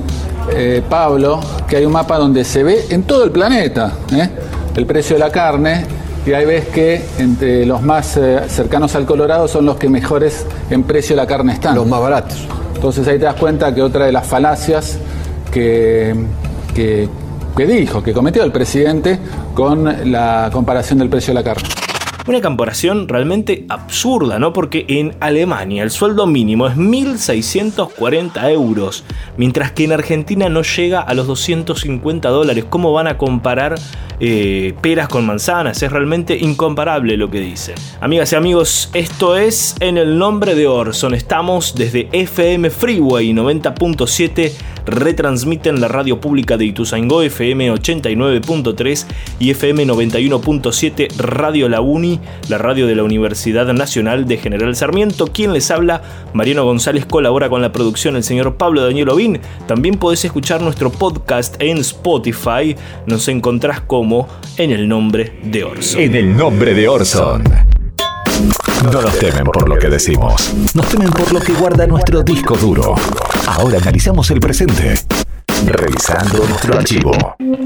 eh, 0.52 0.82
Pablo, 0.88 1.40
que 1.68 1.76
hay 1.76 1.85
un 1.85 1.92
mapa 1.92 2.18
donde 2.18 2.44
se 2.44 2.62
ve 2.62 2.87
en 2.90 3.02
todo 3.02 3.25
el 3.25 3.32
planeta 3.32 3.92
eh, 4.12 4.28
el 4.76 4.87
precio 4.87 5.16
de 5.16 5.20
la 5.20 5.30
carne 5.30 5.85
y 6.25 6.32
ahí 6.32 6.44
ves 6.46 6.68
que 6.68 7.04
entre 7.18 7.66
los 7.66 7.82
más 7.82 8.18
cercanos 8.49 8.94
al 8.94 9.06
Colorado 9.06 9.46
son 9.49 9.64
los 9.64 9.76
que 9.76 9.88
mejores 9.88 10.44
en 10.70 10.82
precio 10.82 11.14
de 11.14 11.23
la 11.23 11.26
carne 11.26 11.52
están. 11.52 11.75
Los 11.75 11.87
más 11.87 12.00
baratos. 12.00 12.46
Entonces 12.75 13.06
ahí 13.06 13.18
te 13.18 13.25
das 13.25 13.37
cuenta 13.37 13.75
que 13.75 13.80
otra 13.80 14.06
de 14.06 14.12
las 14.12 14.26
falacias 14.26 14.99
que, 15.52 16.14
que, 16.75 17.08
que 17.56 17.66
dijo, 17.66 18.02
que 18.02 18.12
cometió 18.12 18.42
el 18.42 18.52
presidente 18.52 19.18
con 19.54 20.11
la 20.11 20.50
comparación 20.52 20.99
del 20.99 21.08
precio 21.08 21.32
de 21.32 21.35
la 21.35 21.44
carne. 21.44 21.85
Una 22.26 22.40
comparación 22.40 23.06
realmente 23.06 23.66
absurda, 23.68 24.40
¿no? 24.40 24.52
Porque 24.52 24.85
en 24.88 25.14
Alemania 25.21 25.85
el 25.85 25.92
sueldo 25.92 26.26
mínimo 26.26 26.66
es 26.66 26.75
1.640 26.75 28.50
euros, 28.50 29.04
mientras 29.37 29.71
que 29.71 29.85
en 29.85 29.92
Argentina 29.92 30.49
no 30.49 30.62
llega 30.62 31.00
a 31.00 31.14
los 31.14 31.28
250 31.28 32.28
dólares. 32.28 32.64
¿Cómo 32.68 32.92
van 32.92 33.06
a 33.06 33.16
comparar 33.16 33.76
eh, 34.18 34.75
peras 34.80 35.06
con 35.06 35.25
manzanas? 35.25 35.80
Es 35.85 35.92
realmente 35.92 36.37
incomparable 36.37 37.16
lo 37.16 37.30
que 37.30 37.38
dicen. 37.38 37.76
Amigas 38.00 38.33
y 38.33 38.35
amigos, 38.35 38.90
esto 38.92 39.37
es 39.37 39.76
En 39.78 39.97
el 39.97 40.18
Nombre 40.18 40.56
de 40.56 40.66
Orson. 40.66 41.14
Estamos 41.14 41.76
desde 41.76 42.09
FM 42.11 42.71
Freeway 42.71 43.30
90.7 43.30 44.52
retransmiten 44.86 45.80
la 45.80 45.88
radio 45.88 46.20
pública 46.20 46.56
de 46.56 46.64
Ituzaingó 46.64 47.22
FM 47.22 47.72
89.3 47.72 49.06
y 49.38 49.50
FM 49.50 49.86
91.7 49.86 51.16
Radio 51.18 51.68
La 51.68 51.80
Uni, 51.80 52.20
la 52.48 52.58
radio 52.58 52.86
de 52.86 52.94
la 52.94 53.02
Universidad 53.02 53.72
Nacional 53.72 54.26
de 54.26 54.38
General 54.38 54.74
Sarmiento. 54.74 55.26
Quien 55.26 55.52
les 55.52 55.70
habla, 55.70 56.02
Mariano 56.32 56.64
González, 56.64 57.04
colabora 57.06 57.48
con 57.48 57.62
la 57.62 57.72
producción 57.72 58.16
el 58.16 58.24
señor 58.24 58.56
Pablo 58.56 58.84
Daniel 58.84 59.10
Ovín. 59.10 59.40
También 59.66 59.96
podés 59.96 60.24
escuchar 60.24 60.62
nuestro 60.62 60.90
podcast 60.90 61.60
en 61.60 61.78
Spotify. 61.78 62.76
Nos 63.06 63.28
encontrás 63.28 63.80
como 63.80 64.28
en 64.56 64.70
el 64.70 64.88
nombre 64.88 65.38
de 65.42 65.64
Orson. 65.64 66.00
En 66.00 66.14
el 66.14 66.36
nombre 66.36 66.74
de 66.74 66.88
Orson. 66.88 67.75
No 68.85 68.92
nos 68.92 69.18
temen 69.18 69.45
por 69.45 69.68
lo 69.68 69.78
que 69.78 69.88
decimos, 69.88 70.54
nos 70.75 70.87
temen 70.88 71.11
por 71.11 71.33
lo 71.33 71.40
que 71.40 71.52
guarda 71.54 71.87
nuestro 71.87 72.23
disco 72.23 72.56
duro. 72.56 72.95
Ahora 73.47 73.78
analizamos 73.78 74.30
el 74.30 74.38
presente, 74.38 74.95
revisando 75.66 76.47
nuestro 76.47 76.76
archivo. 76.76 77.12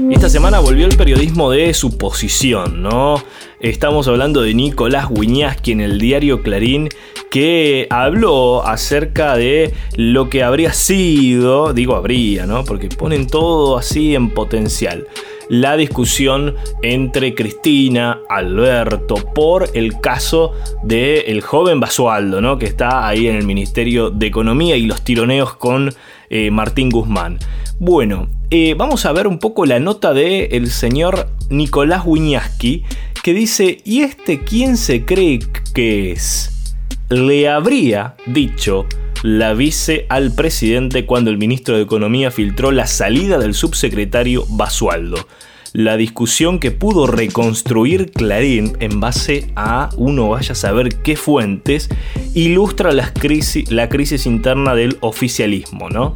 Esta 0.09 0.29
semana 0.29 0.59
volvió 0.59 0.87
el 0.87 0.95
periodismo 0.95 1.51
de 1.51 1.73
suposición, 1.73 2.81
¿no? 2.81 3.21
Estamos 3.59 4.07
hablando 4.07 4.41
de 4.41 4.53
Nicolás 4.53 5.07
Wiñaski 5.09 5.73
en 5.73 5.81
el 5.81 5.99
diario 5.99 6.41
Clarín, 6.41 6.89
que 7.29 7.87
habló 7.89 8.65
acerca 8.65 9.35
de 9.35 9.73
lo 9.95 10.29
que 10.29 10.43
habría 10.43 10.73
sido, 10.73 11.73
digo 11.73 11.95
habría, 11.95 12.45
¿no? 12.45 12.63
Porque 12.63 12.87
ponen 12.87 13.27
todo 13.27 13.77
así 13.77 14.15
en 14.15 14.29
potencial 14.29 15.07
la 15.51 15.75
discusión 15.75 16.55
entre 16.81 17.35
Cristina, 17.35 18.21
Alberto, 18.29 19.15
por 19.15 19.69
el 19.73 19.99
caso 19.99 20.53
del 20.81 21.23
el 21.27 21.41
joven 21.41 21.81
Basualdo, 21.81 22.39
¿no? 22.39 22.57
que 22.57 22.67
está 22.67 23.05
ahí 23.05 23.27
en 23.27 23.35
el 23.35 23.45
Ministerio 23.45 24.11
de 24.11 24.27
Economía 24.27 24.77
y 24.77 24.85
los 24.85 25.01
tironeos 25.01 25.55
con 25.55 25.93
eh, 26.29 26.49
Martín 26.51 26.89
Guzmán. 26.89 27.37
Bueno, 27.79 28.29
eh, 28.49 28.75
vamos 28.77 29.05
a 29.05 29.11
ver 29.11 29.27
un 29.27 29.39
poco 29.39 29.65
la 29.65 29.81
nota 29.81 30.13
del 30.13 30.47
el 30.53 30.71
señor 30.71 31.27
Nicolás 31.49 32.03
Wiñaski, 32.05 32.85
que 33.21 33.33
dice, 33.33 33.79
¿y 33.83 34.03
este 34.03 34.45
quién 34.45 34.77
se 34.77 35.03
cree 35.03 35.39
que 35.73 36.13
es? 36.13 36.75
Le 37.09 37.49
habría 37.49 38.15
dicho 38.25 38.85
la 39.23 39.53
vice 39.53 40.05
al 40.09 40.33
presidente 40.33 41.05
cuando 41.05 41.29
el 41.29 41.37
ministro 41.37 41.75
de 41.75 41.83
Economía 41.83 42.31
filtró 42.31 42.71
la 42.71 42.87
salida 42.87 43.37
del 43.37 43.53
subsecretario 43.53 44.45
Basualdo. 44.49 45.27
La 45.73 45.95
discusión 45.95 46.59
que 46.59 46.71
pudo 46.71 47.07
reconstruir 47.07 48.11
Clarín 48.11 48.75
en 48.79 48.99
base 48.99 49.51
a 49.55 49.89
uno 49.95 50.29
vaya 50.29 50.51
a 50.51 50.55
saber 50.55 50.97
qué 50.97 51.15
fuentes 51.15 51.87
ilustra 52.33 52.91
la 52.91 53.13
crisis, 53.13 53.71
la 53.71 53.87
crisis 53.87 54.25
interna 54.25 54.75
del 54.75 54.97
oficialismo, 54.99 55.89
¿no? 55.89 56.13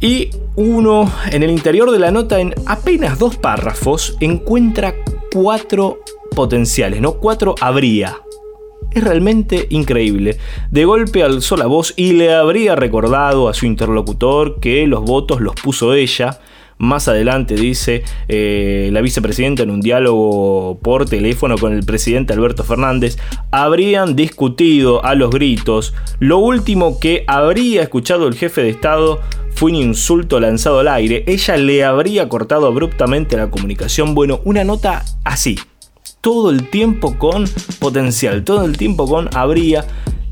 Y 0.00 0.30
uno 0.56 1.10
en 1.30 1.42
el 1.42 1.50
interior 1.50 1.90
de 1.90 2.00
la 2.00 2.10
nota, 2.10 2.40
en 2.40 2.54
apenas 2.66 3.18
dos 3.18 3.36
párrafos, 3.36 4.16
encuentra 4.20 4.94
cuatro 5.32 6.00
potenciales, 6.34 7.00
¿no? 7.00 7.14
Cuatro 7.14 7.54
habría. 7.60 8.18
Es 8.94 9.02
realmente 9.02 9.66
increíble. 9.70 10.36
De 10.70 10.84
golpe 10.84 11.22
alzó 11.22 11.56
la 11.56 11.66
voz 11.66 11.94
y 11.96 12.12
le 12.12 12.34
habría 12.34 12.76
recordado 12.76 13.48
a 13.48 13.54
su 13.54 13.64
interlocutor 13.64 14.60
que 14.60 14.86
los 14.86 15.02
votos 15.02 15.40
los 15.40 15.54
puso 15.54 15.94
ella. 15.94 16.40
Más 16.76 17.06
adelante 17.06 17.54
dice 17.54 18.02
eh, 18.28 18.90
la 18.92 19.00
vicepresidenta 19.00 19.62
en 19.62 19.70
un 19.70 19.80
diálogo 19.80 20.78
por 20.82 21.08
teléfono 21.08 21.56
con 21.56 21.72
el 21.72 21.84
presidente 21.84 22.32
Alberto 22.32 22.64
Fernández, 22.64 23.18
habrían 23.50 24.16
discutido 24.16 25.04
a 25.04 25.14
los 25.14 25.30
gritos. 25.30 25.94
Lo 26.18 26.38
último 26.38 26.98
que 26.98 27.24
habría 27.28 27.82
escuchado 27.82 28.26
el 28.26 28.34
jefe 28.34 28.62
de 28.62 28.70
Estado 28.70 29.20
fue 29.54 29.70
un 29.70 29.76
insulto 29.76 30.40
lanzado 30.40 30.80
al 30.80 30.88
aire. 30.88 31.24
Ella 31.28 31.56
le 31.56 31.84
habría 31.84 32.28
cortado 32.28 32.66
abruptamente 32.66 33.36
la 33.36 33.50
comunicación. 33.50 34.14
Bueno, 34.14 34.40
una 34.44 34.64
nota 34.64 35.04
así 35.24 35.56
todo 36.22 36.50
el 36.50 36.70
tiempo 36.70 37.18
con 37.18 37.44
potencial, 37.80 38.44
todo 38.44 38.64
el 38.64 38.78
tiempo 38.78 39.06
con 39.06 39.28
habría. 39.36 39.84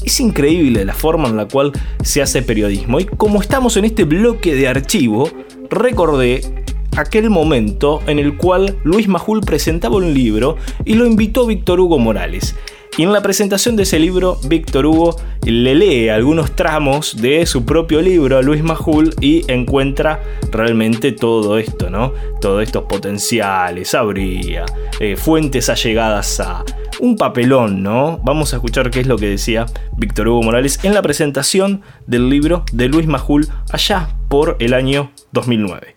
Es 0.03 0.19
increíble 0.21 0.87
la 0.87 0.95
forma 0.95 1.29
en 1.29 1.37
la 1.37 1.47
cual 1.47 1.73
se 2.03 2.23
hace 2.23 2.41
periodismo. 2.41 3.01
Y 3.01 3.05
como 3.05 3.43
estamos 3.43 3.77
en 3.77 3.85
este 3.85 4.05
bloque 4.05 4.55
de 4.55 4.69
archivo, 4.69 5.29
recordé 5.69 6.65
aquel 6.97 7.29
momento 7.29 8.01
en 8.07 8.19
el 8.19 8.37
cual 8.37 8.79
Luis 8.85 9.09
Majul 9.09 9.41
presentaba 9.41 9.97
un 9.97 10.15
libro 10.15 10.57
y 10.85 10.95
lo 10.95 11.07
invitó 11.07 11.47
Víctor 11.47 11.81
Hugo 11.81 11.99
Morales. 11.99 12.55
Y 13.01 13.03
en 13.03 13.15
la 13.15 13.23
presentación 13.23 13.77
de 13.77 13.85
ese 13.85 13.99
libro, 13.99 14.39
Víctor 14.45 14.85
Hugo 14.85 15.17
le 15.47 15.75
lee 15.75 16.11
algunos 16.11 16.55
tramos 16.55 17.17
de 17.17 17.47
su 17.47 17.65
propio 17.65 18.03
libro 18.03 18.37
a 18.37 18.43
Luis 18.43 18.63
Majul 18.63 19.15
y 19.23 19.51
encuentra 19.51 20.21
realmente 20.53 21.13
todo 21.13 21.57
esto, 21.57 21.89
¿no? 21.89 22.13
Todos 22.43 22.63
estos 22.63 22.83
potenciales, 22.83 23.95
habría, 23.95 24.67
eh, 25.01 25.17
fuentes 25.17 25.71
allegadas 25.71 26.41
a 26.41 26.63
un 27.01 27.17
papelón, 27.17 27.83
¿no? 27.83 28.21
Vamos 28.23 28.53
a 28.53 28.57
escuchar 28.57 28.91
qué 28.91 29.01
es 29.01 29.07
lo 29.07 29.17
que 29.17 29.31
decía 29.31 29.65
Víctor 29.97 30.29
Hugo 30.29 30.43
Morales 30.43 30.79
en 30.83 30.93
la 30.93 31.01
presentación 31.01 31.81
del 32.07 32.29
libro 32.29 32.67
de 32.71 32.89
Luis 32.89 33.07
Majul 33.07 33.49
allá 33.73 34.11
por 34.29 34.59
el 34.61 34.75
año 34.75 35.11
2009. 35.33 35.97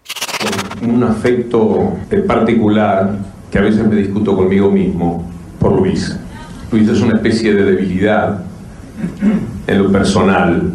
Un 0.82 1.04
afecto 1.04 1.98
particular 2.26 3.18
que 3.52 3.58
a 3.58 3.62
veces 3.62 3.86
me 3.86 3.98
discuto 3.98 4.38
conmigo 4.38 4.72
mismo 4.72 5.30
por 5.60 5.74
Luis 5.74 6.18
Es 6.74 7.02
una 7.02 7.18
especie 7.18 7.54
de 7.54 7.66
debilidad 7.66 8.40
en 9.68 9.84
lo 9.84 9.92
personal. 9.92 10.72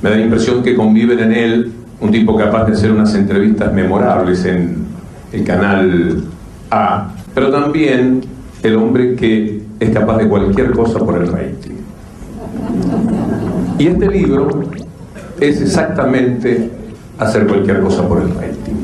Me 0.00 0.10
da 0.10 0.16
la 0.16 0.22
impresión 0.22 0.62
que 0.62 0.76
conviven 0.76 1.18
en 1.18 1.32
él 1.32 1.72
un 2.00 2.12
tipo 2.12 2.36
capaz 2.36 2.66
de 2.66 2.74
hacer 2.74 2.92
unas 2.92 3.12
entrevistas 3.16 3.72
memorables 3.72 4.44
en 4.44 4.84
el 5.32 5.44
canal 5.44 6.22
A, 6.70 7.12
pero 7.34 7.50
también 7.50 8.20
el 8.62 8.76
hombre 8.76 9.16
que 9.16 9.62
es 9.80 9.90
capaz 9.90 10.18
de 10.18 10.28
cualquier 10.28 10.70
cosa 10.70 11.00
por 11.00 11.20
el 11.20 11.26
rating. 11.26 11.74
Y 13.80 13.88
este 13.88 14.08
libro 14.08 14.48
es 15.40 15.60
exactamente 15.60 16.70
hacer 17.18 17.48
cualquier 17.48 17.80
cosa 17.80 18.06
por 18.06 18.22
el 18.22 18.28
rating. 18.28 18.74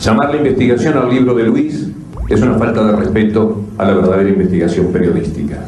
Llamar 0.00 0.30
la 0.30 0.36
investigación 0.38 0.96
al 0.96 1.10
libro 1.10 1.34
de 1.34 1.44
Luis 1.44 1.91
es 2.28 2.40
una 2.40 2.54
falta 2.54 2.84
de 2.84 2.96
respeto 2.96 3.60
a 3.78 3.84
la 3.84 3.94
verdadera 3.94 4.28
investigación 4.28 4.86
periodística. 4.86 5.58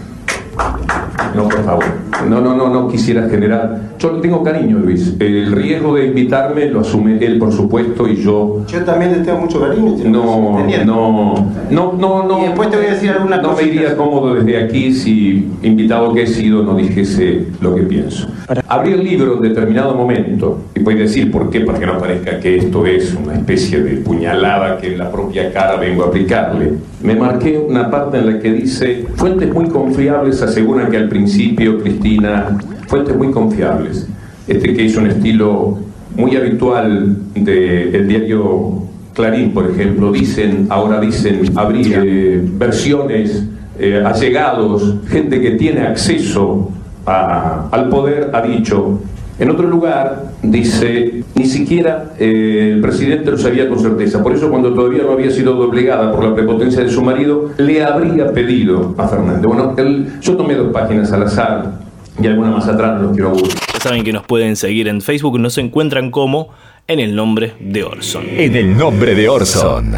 No, 1.34 1.48
por 1.48 1.64
favor. 1.64 1.84
No, 2.28 2.40
no, 2.40 2.54
no, 2.54 2.68
no 2.68 2.88
quisiera 2.88 3.28
generar. 3.28 3.94
Yo 3.98 4.12
le 4.12 4.20
tengo 4.20 4.42
cariño, 4.42 4.78
Luis. 4.78 5.16
El 5.18 5.52
riesgo 5.52 5.94
de 5.94 6.06
invitarme 6.06 6.66
lo 6.66 6.80
asume 6.80 7.18
él, 7.18 7.38
por 7.38 7.52
supuesto, 7.52 8.06
y 8.08 8.16
yo. 8.16 8.64
Yo 8.68 8.84
también 8.84 9.12
le 9.12 9.18
tengo 9.18 9.38
mucho 9.38 9.60
cariño. 9.60 9.96
No, 10.04 10.64
no, 10.84 11.50
no, 11.70 11.92
no, 11.92 12.22
no. 12.28 12.38
Y 12.38 12.42
después 12.42 12.70
te 12.70 12.76
voy 12.76 12.86
a 12.86 12.90
decir 12.90 13.10
alguna 13.10 13.38
No 13.38 13.54
me 13.54 13.62
iría 13.64 13.96
cómodo 13.96 14.34
desde 14.34 14.62
aquí 14.62 14.92
si, 14.92 15.50
invitado 15.62 16.14
que 16.14 16.22
he 16.22 16.26
sido, 16.26 16.62
no 16.62 16.76
dijese 16.76 17.46
lo 17.60 17.74
que 17.74 17.82
pienso. 17.82 18.28
Abrí 18.68 18.92
el 18.92 19.02
libro 19.02 19.36
en 19.36 19.42
determinado 19.42 19.94
momento, 19.94 20.64
y 20.74 20.80
voy 20.80 20.96
decir 20.96 21.30
por 21.30 21.48
qué, 21.48 21.60
para 21.60 21.78
que 21.78 21.86
no 21.86 21.98
parezca 21.98 22.38
que 22.40 22.56
esto 22.56 22.84
es 22.84 23.14
una 23.14 23.34
especie 23.34 23.82
de 23.82 23.96
puñalada 23.96 24.76
que 24.76 24.92
en 24.92 24.98
la 24.98 25.10
propia 25.10 25.50
cara 25.50 25.76
vengo 25.76 26.04
a 26.04 26.08
aplicarle. 26.08 26.74
Me 27.02 27.14
marqué 27.14 27.58
una 27.58 27.90
parte 27.90 28.18
en 28.18 28.26
la 28.26 28.38
que 28.38 28.52
dice: 28.52 29.06
Fuentes 29.14 29.52
muy 29.52 29.68
confiables 29.68 30.42
aseguran 30.42 30.90
que 30.90 30.98
al 30.98 31.08
principio, 31.08 31.78
Cristina, 31.78 32.58
fuentes 32.86 33.16
muy 33.16 33.30
confiables. 33.30 34.06
Este 34.46 34.74
que 34.74 34.84
es 34.84 34.96
un 34.96 35.06
estilo 35.06 35.78
muy 36.14 36.36
habitual 36.36 37.16
del 37.34 38.06
diario 38.06 38.82
Clarín, 39.14 39.52
por 39.52 39.70
ejemplo, 39.70 40.12
dicen, 40.12 40.66
ahora 40.68 41.00
dicen, 41.00 41.40
habría 41.54 42.02
eh, 42.04 42.42
versiones, 42.44 43.44
eh, 43.78 44.02
allegados, 44.04 44.96
gente 45.08 45.40
que 45.40 45.52
tiene 45.52 45.80
acceso 45.80 46.70
a- 47.06 47.68
al 47.70 47.88
poder, 47.88 48.30
ha 48.32 48.42
dicho. 48.42 49.00
En 49.36 49.50
otro 49.50 49.66
lugar 49.66 50.26
dice, 50.44 51.24
ni 51.34 51.46
siquiera 51.46 52.12
eh, 52.20 52.70
el 52.74 52.80
presidente 52.80 53.32
lo 53.32 53.36
sabía 53.38 53.68
con 53.68 53.80
certeza. 53.80 54.22
Por 54.22 54.32
eso 54.32 54.48
cuando 54.48 54.72
todavía 54.72 55.02
no 55.02 55.10
había 55.12 55.30
sido 55.32 55.54
doblegada 55.54 56.12
por 56.12 56.22
la 56.24 56.34
prepotencia 56.36 56.84
de 56.84 56.88
su 56.88 57.02
marido, 57.02 57.50
le 57.58 57.82
habría 57.82 58.32
pedido 58.32 58.94
a 58.96 59.08
Fernández. 59.08 59.42
Bueno, 59.42 59.74
él- 59.76 60.12
yo 60.20 60.36
tomé 60.36 60.54
dos 60.54 60.72
páginas 60.72 61.10
al 61.12 61.24
azar 61.24 61.80
y 62.22 62.26
alguna 62.28 62.52
más 62.52 62.68
atrás, 62.68 62.96
no 63.00 63.08
los 63.08 63.12
quiero 63.12 63.30
aburrir. 63.30 63.54
Ya 63.74 63.80
saben 63.80 64.04
que 64.04 64.12
nos 64.12 64.22
pueden 64.24 64.54
seguir 64.54 64.86
en 64.86 65.00
Facebook, 65.00 65.36
nos 65.40 65.58
encuentran 65.58 66.12
como 66.12 66.50
en 66.86 67.00
el 67.00 67.16
nombre 67.16 67.54
de 67.58 67.82
Orson. 67.82 68.22
En 68.28 68.54
el 68.54 68.76
nombre 68.76 69.16
de 69.16 69.28
Orson. 69.28 69.94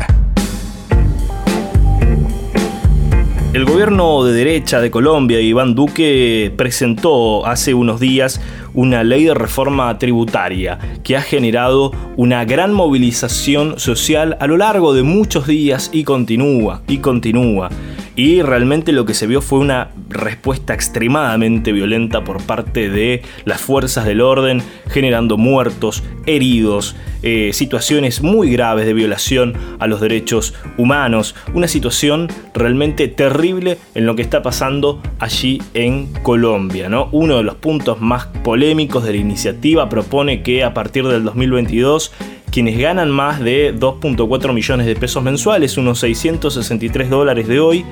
El 3.56 3.64
gobierno 3.64 4.22
de 4.22 4.34
derecha 4.34 4.82
de 4.82 4.90
Colombia, 4.90 5.40
Iván 5.40 5.74
Duque, 5.74 6.52
presentó 6.58 7.46
hace 7.46 7.72
unos 7.72 7.98
días 7.98 8.38
una 8.74 9.02
ley 9.02 9.24
de 9.24 9.32
reforma 9.32 9.98
tributaria 9.98 10.78
que 11.02 11.16
ha 11.16 11.22
generado 11.22 11.90
una 12.16 12.44
gran 12.44 12.74
movilización 12.74 13.78
social 13.78 14.36
a 14.40 14.46
lo 14.46 14.58
largo 14.58 14.92
de 14.92 15.04
muchos 15.04 15.46
días 15.46 15.88
y 15.90 16.04
continúa, 16.04 16.82
y 16.86 16.98
continúa. 16.98 17.70
Y 18.16 18.40
realmente 18.40 18.92
lo 18.92 19.04
que 19.04 19.12
se 19.12 19.26
vio 19.26 19.42
fue 19.42 19.58
una 19.58 19.90
respuesta 20.08 20.72
extremadamente 20.72 21.70
violenta 21.72 22.24
por 22.24 22.42
parte 22.42 22.88
de 22.88 23.22
las 23.44 23.60
fuerzas 23.60 24.06
del 24.06 24.22
orden, 24.22 24.62
generando 24.88 25.36
muertos, 25.36 26.02
heridos, 26.24 26.96
eh, 27.22 27.50
situaciones 27.52 28.22
muy 28.22 28.50
graves 28.50 28.86
de 28.86 28.94
violación 28.94 29.52
a 29.78 29.86
los 29.86 30.00
derechos 30.00 30.54
humanos. 30.78 31.34
Una 31.52 31.68
situación 31.68 32.28
realmente 32.54 33.08
terrible 33.08 33.76
en 33.94 34.06
lo 34.06 34.16
que 34.16 34.22
está 34.22 34.40
pasando 34.42 35.02
allí 35.18 35.60
en 35.74 36.06
Colombia. 36.22 36.88
¿no? 36.88 37.10
Uno 37.12 37.36
de 37.36 37.42
los 37.42 37.56
puntos 37.56 38.00
más 38.00 38.26
polémicos 38.42 39.04
de 39.04 39.10
la 39.10 39.18
iniciativa 39.18 39.90
propone 39.90 40.42
que 40.42 40.64
a 40.64 40.72
partir 40.72 41.06
del 41.06 41.24
2022 41.24 42.12
quienes 42.50 42.78
ganan 42.78 43.10
más 43.10 43.40
de 43.40 43.74
2.4 43.74 44.52
millones 44.52 44.86
de 44.86 44.96
pesos 44.96 45.22
mensuales, 45.22 45.76
unos 45.76 45.98
663 46.00 47.10
dólares 47.10 47.48
de 47.48 47.60
hoy, 47.60 47.84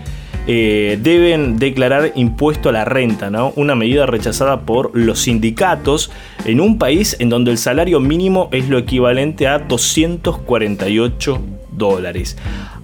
eh, 0.47 0.99
deben 1.01 1.59
declarar 1.59 2.13
impuesto 2.17 2.69
a 2.69 2.73
la 2.73 2.85
renta, 2.85 3.31
¿no? 3.31 3.55
Una 3.57 3.75
medida 3.75 4.05
rechazada 4.05 4.61
por 4.61 4.91
los 4.95 5.21
sindicatos 5.21 6.11
en 6.45 6.61
un 6.61 6.77
país 6.79 7.17
en 7.19 7.31
donde 7.31 7.51
el 7.51 7.57
salario 7.57 7.99
mínimo 7.99 8.51
es 8.53 8.69
lo 8.69 8.77
equivalente 8.77 9.49
a 9.49 9.59
248 9.59 11.41
dólares. 11.73 12.37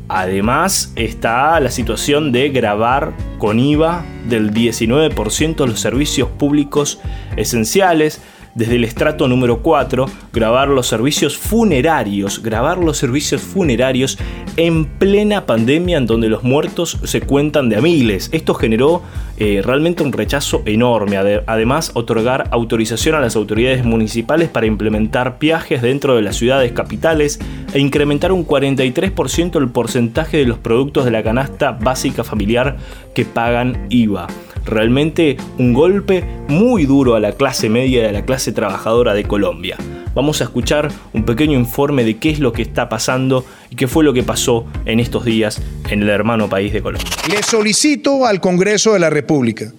Además 0.08 0.92
está 0.96 1.60
la 1.60 1.70
situación 1.70 2.32
de 2.32 2.48
grabar 2.48 3.12
con 3.38 3.60
IVA 3.60 4.04
del 4.28 4.52
19% 4.52 5.66
los 5.66 5.80
servicios 5.80 6.28
públicos 6.30 6.98
esenciales. 7.36 8.20
Desde 8.54 8.76
el 8.76 8.84
estrato 8.84 9.28
número 9.28 9.62
4, 9.62 10.06
grabar 10.32 10.68
los 10.68 10.88
servicios 10.88 11.38
funerarios, 11.38 12.42
grabar 12.42 12.78
los 12.78 12.96
servicios 12.98 13.40
funerarios 13.42 14.18
en 14.56 14.86
plena 14.86 15.46
pandemia 15.46 15.98
en 15.98 16.06
donde 16.06 16.28
los 16.28 16.42
muertos 16.42 16.98
se 17.04 17.20
cuentan 17.20 17.68
de 17.68 17.76
a 17.76 17.80
miles. 17.80 18.28
Esto 18.32 18.54
generó 18.54 19.02
eh, 19.38 19.62
realmente 19.64 20.02
un 20.02 20.12
rechazo 20.12 20.62
enorme. 20.66 21.16
Ade- 21.16 21.44
Además, 21.46 21.92
otorgar 21.94 22.48
autorización 22.50 23.14
a 23.14 23.20
las 23.20 23.36
autoridades 23.36 23.84
municipales 23.84 24.48
para 24.48 24.66
implementar 24.66 25.38
viajes 25.38 25.80
dentro 25.80 26.16
de 26.16 26.22
las 26.22 26.34
ciudades 26.36 26.72
capitales 26.72 27.38
e 27.72 27.78
incrementar 27.78 28.32
un 28.32 28.44
43% 28.44 29.58
el 29.58 29.68
porcentaje 29.68 30.38
de 30.38 30.46
los 30.46 30.58
productos 30.58 31.04
de 31.04 31.12
la 31.12 31.22
canasta 31.22 31.70
básica 31.70 32.24
familiar 32.24 32.76
que 33.14 33.24
pagan 33.24 33.86
IVA. 33.90 34.26
Realmente 34.64 35.36
un 35.58 35.72
golpe 35.72 36.24
muy 36.48 36.86
duro 36.86 37.14
a 37.14 37.20
la 37.20 37.32
clase 37.32 37.68
media 37.68 38.02
y 38.02 38.06
a 38.06 38.12
la 38.12 38.24
clase 38.24 38.52
trabajadora 38.52 39.14
de 39.14 39.24
Colombia. 39.24 39.76
Vamos 40.14 40.40
a 40.40 40.44
escuchar 40.44 40.90
un 41.12 41.24
pequeño 41.24 41.58
informe 41.58 42.04
de 42.04 42.18
qué 42.18 42.30
es 42.30 42.40
lo 42.40 42.52
que 42.52 42.62
está 42.62 42.88
pasando 42.88 43.44
y 43.70 43.76
qué 43.76 43.86
fue 43.86 44.02
lo 44.02 44.12
que 44.12 44.22
pasó 44.22 44.66
en 44.84 44.98
estos 44.98 45.24
días 45.24 45.62
en 45.88 46.02
el 46.02 46.08
hermano 46.08 46.48
país 46.48 46.72
de 46.72 46.82
Colombia. 46.82 47.10
Le 47.28 47.42
solicito 47.42 48.26
al 48.26 48.40
Congreso 48.40 48.92
de 48.92 48.98
la 48.98 49.10
República 49.10 49.72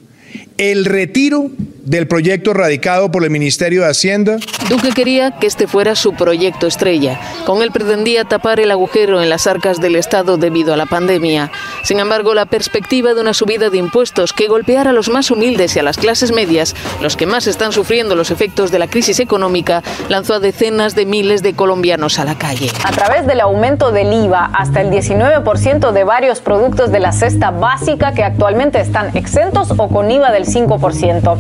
el 0.61 0.85
retiro 0.85 1.49
del 1.57 2.07
proyecto 2.07 2.53
radicado 2.53 3.09
por 3.09 3.23
el 3.23 3.31
Ministerio 3.31 3.81
de 3.81 3.89
Hacienda 3.89 4.37
Duque 4.71 4.91
quería 4.91 5.31
que 5.31 5.47
este 5.47 5.67
fuera 5.67 5.95
su 5.95 6.13
proyecto 6.13 6.65
estrella. 6.65 7.19
Con 7.45 7.61
él 7.61 7.71
pretendía 7.73 8.23
tapar 8.23 8.61
el 8.61 8.71
agujero 8.71 9.21
en 9.21 9.29
las 9.29 9.45
arcas 9.45 9.81
del 9.81 9.97
Estado 9.97 10.37
debido 10.37 10.73
a 10.73 10.77
la 10.77 10.85
pandemia. 10.85 11.51
Sin 11.83 11.99
embargo, 11.99 12.33
la 12.33 12.45
perspectiva 12.45 13.13
de 13.13 13.19
una 13.19 13.33
subida 13.33 13.69
de 13.69 13.77
impuestos 13.77 14.31
que 14.31 14.47
golpeara 14.47 14.91
a 14.91 14.93
los 14.93 15.09
más 15.09 15.29
humildes 15.29 15.75
y 15.75 15.79
a 15.79 15.83
las 15.83 15.97
clases 15.97 16.31
medias, 16.31 16.73
los 17.01 17.17
que 17.17 17.25
más 17.25 17.47
están 17.47 17.73
sufriendo 17.73 18.15
los 18.15 18.31
efectos 18.31 18.71
de 18.71 18.79
la 18.79 18.87
crisis 18.87 19.19
económica, 19.19 19.83
lanzó 20.07 20.35
a 20.35 20.39
decenas 20.39 20.95
de 20.95 21.05
miles 21.05 21.43
de 21.43 21.53
colombianos 21.53 22.17
a 22.17 22.23
la 22.23 22.37
calle. 22.37 22.71
A 22.85 22.91
través 22.91 23.27
del 23.27 23.41
aumento 23.41 23.91
del 23.91 24.13
IVA 24.13 24.51
hasta 24.53 24.79
el 24.79 24.89
19% 24.89 25.91
de 25.91 26.03
varios 26.05 26.39
productos 26.39 26.93
de 26.93 27.01
la 27.01 27.11
cesta 27.11 27.51
básica 27.51 28.13
que 28.13 28.23
actualmente 28.23 28.79
están 28.79 29.17
exentos 29.17 29.71
o 29.75 29.89
con 29.89 30.09
IVA 30.09 30.31
del 30.31 30.45
5%. 30.53 31.37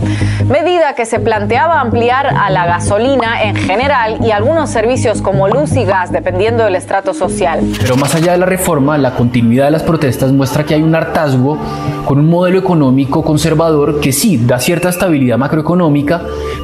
Medida 0.47 0.95
que 0.95 1.05
se 1.05 1.19
planteaba 1.19 1.79
ampliar 1.79 2.27
a 2.27 2.49
la 2.49 2.65
gasolina 2.65 3.43
en 3.43 3.55
general 3.55 4.19
y 4.23 4.31
algunos 4.31 4.69
servicios 4.69 5.21
como 5.21 5.47
luz 5.47 5.75
y 5.75 5.85
gas 5.85 6.11
dependiendo 6.11 6.63
del 6.63 6.75
estrato 6.75 7.13
social. 7.13 7.59
Pero 7.79 7.95
más 7.97 8.15
allá 8.15 8.33
de 8.33 8.37
la 8.37 8.45
reforma, 8.45 8.97
la 8.97 9.15
continuidad 9.15 9.65
de 9.65 9.71
las 9.71 9.83
protestas 9.83 10.31
muestra 10.31 10.63
que 10.63 10.73
hay 10.73 10.81
un 10.81 10.95
hartazgo 10.95 11.57
con 12.05 12.19
un 12.19 12.29
modelo 12.29 12.59
económico 12.59 13.23
conservador 13.23 13.99
que 13.99 14.11
sí 14.11 14.37
da 14.45 14.59
cierta 14.59 14.89
estabilidad 14.89 15.37
macroeconómica, 15.37 16.21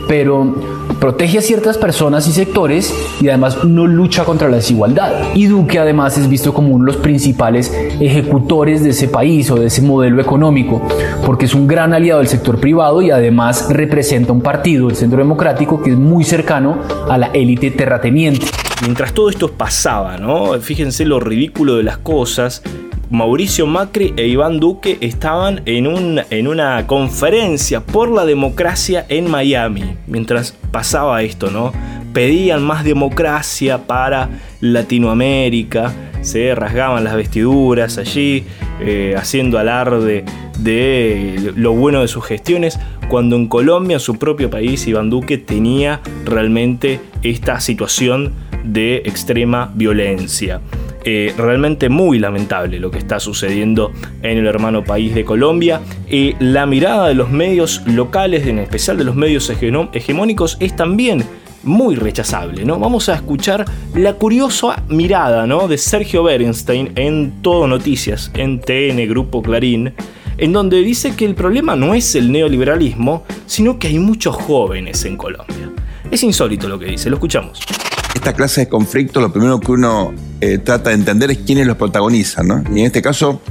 pero 0.08 0.56
protege 1.00 1.38
a 1.38 1.42
ciertas 1.42 1.78
personas 1.78 2.28
y 2.28 2.32
sectores 2.32 2.94
y 3.22 3.30
además 3.30 3.64
no 3.64 3.88
lucha 3.88 4.26
contra 4.26 4.50
la 4.50 4.58
desigualdad. 4.58 5.12
Y 5.36 5.46
Duque 5.46 5.80
además 5.80 6.18
es 6.18 6.30
visto 6.30 6.54
como 6.54 6.70
uno 6.70 6.86
de 6.86 6.94
los 6.94 7.02
principales 7.02 7.74
ejecutores 8.00 8.84
de 8.84 8.92
ese 8.92 9.08
país 9.08 9.50
o 9.52 9.56
de 9.56 9.68
ese 9.68 9.82
modelo 9.82 10.22
económico, 10.22 10.82
porque 11.26 11.46
es 11.46 11.56
un 11.56 11.68
gran 11.68 11.94
aliado 11.94 12.20
del 12.20 12.28
sector 12.28 12.60
privado 12.60 13.02
y 13.02 13.12
además 13.12 13.68
representa 13.70 14.32
un 14.32 14.42
partido, 14.42 14.90
el 14.90 14.96
Centro 14.96 15.20
Democrático, 15.20 15.82
que 15.82 15.92
es 15.92 15.98
muy 15.98 16.24
cercano 16.24 16.80
a 17.10 17.18
la 17.18 17.28
élite 17.28 17.72
terrateniente. 17.72 18.48
Mientras 18.82 19.14
todo 19.14 19.30
esto 19.30 19.52
pasaba, 19.52 20.18
¿no? 20.18 20.54
Fíjense 20.60 21.06
lo 21.06 21.20
ridículo 21.20 21.78
de 21.78 21.84
las 21.84 21.98
cosas. 21.98 22.62
Mauricio 23.10 23.65
Macri 23.67 24.13
e 24.17 24.28
Iván 24.28 24.60
Duque 24.60 24.98
estaban 25.02 25.62
en, 25.65 25.88
un- 25.88 26.22
en 26.30 26.48
una 26.48 26.86
conferencia 26.88 27.80
por 27.82 28.12
la 28.12 28.26
democracia 28.26 29.06
en 29.08 29.30
Miami. 29.32 29.96
Mientras 30.08 30.56
pasaba 30.72 31.22
esto, 31.24 31.50
¿no? 31.50 31.72
Pedían 32.13 32.63
más 32.63 32.84
democracia 32.84 33.86
para 33.88 34.30
Latinoamérica. 34.60 35.93
Se 36.22 36.54
rasgaban 36.56 37.04
las 37.04 37.15
vestiduras 37.15 37.98
allí. 37.98 38.43
eh, 38.80 39.15
haciendo 39.17 39.58
alarde 39.58 40.24
de 40.60 41.52
lo 41.56 41.74
bueno 41.74 42.02
de 42.02 42.08
sus 42.08 42.24
gestiones, 42.26 42.80
cuando 43.10 43.36
en 43.36 43.48
Colombia, 43.48 43.98
su 43.98 44.20
propio 44.20 44.52
país, 44.52 44.86
Iván 44.86 45.10
Duque 45.10 45.39
tenía 45.39 46.00
realmente 46.26 47.00
esta 47.24 47.60
situación 47.60 48.34
de 48.63 48.98
extrema 48.98 49.72
violencia. 49.74 50.62
Eh, 51.10 51.34
realmente 51.38 51.88
muy 51.88 52.20
lamentable 52.20 52.82
lo 52.82 52.91
que 52.91 52.98
está 52.98 53.22
sucediendo 53.22 53.93
en 54.24 54.39
el 54.39 54.46
hermano 54.46 54.84
país 54.84 55.15
de 55.15 55.24
Colombia. 55.24 55.80
y 56.12 56.36
la 56.41 56.65
mirada 56.65 57.08
de 57.08 57.13
los 57.13 57.30
medios 57.30 57.82
locales, 57.86 58.46
en 58.46 58.60
especial 58.60 58.98
de 58.98 59.06
los 59.06 59.15
medios 59.15 59.50
hegemónicos, 59.50 60.58
es 60.60 60.76
también 60.76 61.24
muy 61.63 61.96
rechazable, 61.96 62.65
¿no? 62.65 62.78
Vamos 62.78 63.08
a 63.08 63.15
escuchar 63.15 63.63
la 63.96 64.15
curiosa 64.15 64.84
mirada, 64.89 65.48
¿no? 65.48 65.70
de 65.70 65.78
Sergio 65.78 66.24
Berenstein 66.24 66.91
en 66.98 67.41
Todo 67.41 67.67
Noticias, 67.67 68.30
en 68.34 68.60
TN 68.60 69.08
Grupo 69.08 69.41
Clarín, 69.41 69.93
en 70.38 70.52
donde 70.52 70.82
dice 70.82 71.15
que 71.15 71.24
el 71.24 71.36
problema 71.36 71.78
no 71.78 71.93
es 71.93 72.15
el 72.15 72.34
neoliberalismo, 72.34 73.24
sino 73.46 73.80
que 73.80 73.88
hay 73.88 74.00
muchos 74.00 74.36
jóvenes 74.36 75.06
en 75.06 75.15
Colombia. 75.15 75.72
Es 76.12 76.22
insólito 76.24 76.67
lo 76.67 76.78
que 76.78 76.88
dice, 76.88 77.10
lo 77.10 77.15
escuchamos 77.15 77.62
esta 78.17 78.34
clase 78.34 78.62
de 78.62 78.67
conflicto 78.67 79.21
lo 79.21 79.32
primero 79.32 79.60
que 79.60 79.71
uno 79.71 80.13
eh, 80.41 80.58
trata 80.58 80.89
de 80.89 80.95
entender 80.95 81.32
es 81.32 81.38
quiénes 81.39 81.67
los 81.67 81.77
protagonizan, 81.77 82.47
¿no? 82.47 82.63
Y 82.73 82.80
en 82.80 82.88
este 82.88 83.01
caso, 83.01 83.41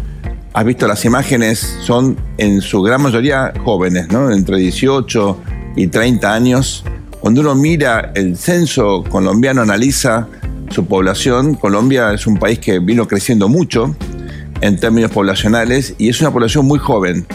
has 0.53 0.65
visto 0.65 0.87
las 0.87 1.05
imágenes, 1.05 1.79
son 1.83 2.17
en 2.39 2.61
su 2.61 2.83
gran 2.83 3.03
mayoría 3.03 3.53
jóvenes, 3.65 4.09
¿no? 4.09 4.31
Entre 4.31 4.59
18 4.59 5.39
y 5.77 5.87
30 5.87 6.35
años. 6.35 6.85
Cuando 7.21 7.41
uno 7.43 7.55
mira 7.55 8.13
el 8.15 8.37
censo 8.37 9.05
colombiano, 9.09 9.63
analiza 9.63 10.29
su 10.71 10.87
población, 10.87 11.55
Colombia 11.55 12.13
es 12.13 12.27
un 12.27 12.37
país 12.37 12.59
que 12.59 12.81
vino 12.81 13.07
creciendo 13.07 13.49
mucho 13.49 13.95
en 14.61 14.79
términos 14.81 15.11
poblacionales 15.13 15.95
y 15.99 16.09
es 16.09 16.21
una 16.21 16.33
población 16.33 16.67
muy 16.67 16.79
joven. 16.79 17.27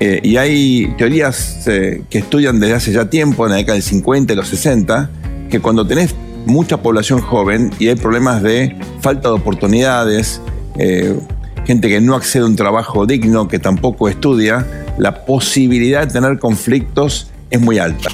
Eh, 0.00 0.20
y 0.22 0.36
hay 0.36 0.94
teorías 0.98 1.66
eh, 1.68 2.02
que 2.10 2.18
estudian 2.18 2.58
desde 2.58 2.74
hace 2.74 2.92
ya 2.92 3.08
tiempo, 3.08 3.46
en 3.46 3.52
la 3.52 3.56
década 3.56 3.74
del 3.74 3.82
50 3.82 4.32
y 4.32 4.36
los 4.36 4.48
60, 4.48 5.10
que 5.50 5.60
cuando 5.60 5.86
tenés 5.86 6.14
mucha 6.46 6.76
población 6.78 7.20
joven 7.20 7.70
y 7.78 7.88
hay 7.88 7.96
problemas 7.96 8.42
de 8.42 8.76
falta 9.00 9.28
de 9.28 9.34
oportunidades, 9.34 10.40
eh, 10.78 11.18
gente 11.66 11.88
que 11.88 12.00
no 12.00 12.14
accede 12.14 12.44
a 12.44 12.46
un 12.46 12.56
trabajo 12.56 13.06
digno, 13.06 13.48
que 13.48 13.58
tampoco 13.58 14.08
estudia, 14.08 14.84
la 14.98 15.24
posibilidad 15.24 16.06
de 16.06 16.12
tener 16.12 16.38
conflictos 16.38 17.30
es 17.50 17.60
muy 17.60 17.78
alta. 17.78 18.08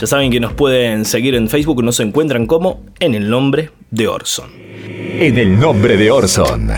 Ya 0.00 0.06
saben 0.06 0.30
que 0.30 0.40
nos 0.40 0.52
pueden 0.52 1.04
seguir 1.04 1.34
en 1.34 1.48
Facebook, 1.48 1.82
nos 1.82 2.00
encuentran 2.00 2.46
como 2.46 2.80
en 3.00 3.14
el 3.14 3.28
nombre 3.28 3.70
de 3.90 4.08
Orson. 4.08 4.50
En 4.54 5.38
el 5.38 5.58
nombre 5.58 5.96
de 5.96 6.10
Orson. 6.10 6.70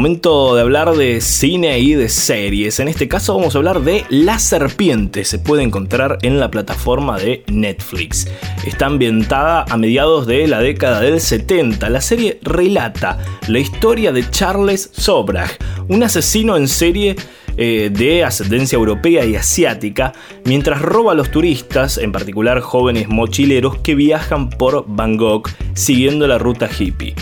Momento 0.00 0.54
de 0.54 0.62
hablar 0.62 0.92
de 0.92 1.20
cine 1.20 1.78
y 1.78 1.92
de 1.92 2.08
series. 2.08 2.80
En 2.80 2.88
este 2.88 3.06
caso 3.06 3.36
vamos 3.36 3.54
a 3.54 3.58
hablar 3.58 3.82
de 3.82 4.06
La 4.08 4.38
Serpiente. 4.38 5.26
Se 5.26 5.38
puede 5.38 5.62
encontrar 5.62 6.16
en 6.22 6.40
la 6.40 6.50
plataforma 6.50 7.18
de 7.18 7.44
Netflix. 7.48 8.26
Está 8.64 8.86
ambientada 8.86 9.66
a 9.68 9.76
mediados 9.76 10.26
de 10.26 10.46
la 10.46 10.60
década 10.60 11.02
del 11.02 11.20
70. 11.20 11.90
La 11.90 12.00
serie 12.00 12.38
relata 12.40 13.18
la 13.46 13.58
historia 13.58 14.10
de 14.10 14.24
Charles 14.30 14.88
Sobrag, 14.94 15.50
un 15.88 16.02
asesino 16.02 16.56
en 16.56 16.66
serie 16.66 17.16
eh, 17.58 17.90
de 17.92 18.24
ascendencia 18.24 18.76
europea 18.76 19.26
y 19.26 19.36
asiática, 19.36 20.14
mientras 20.46 20.80
roba 20.80 21.12
a 21.12 21.14
los 21.14 21.30
turistas, 21.30 21.98
en 21.98 22.10
particular 22.10 22.60
jóvenes 22.60 23.10
mochileros 23.10 23.76
que 23.80 23.94
viajan 23.94 24.48
por 24.48 24.86
Bangkok 24.88 25.50
siguiendo 25.74 26.26
la 26.26 26.38
ruta 26.38 26.70
hippie. 26.70 27.14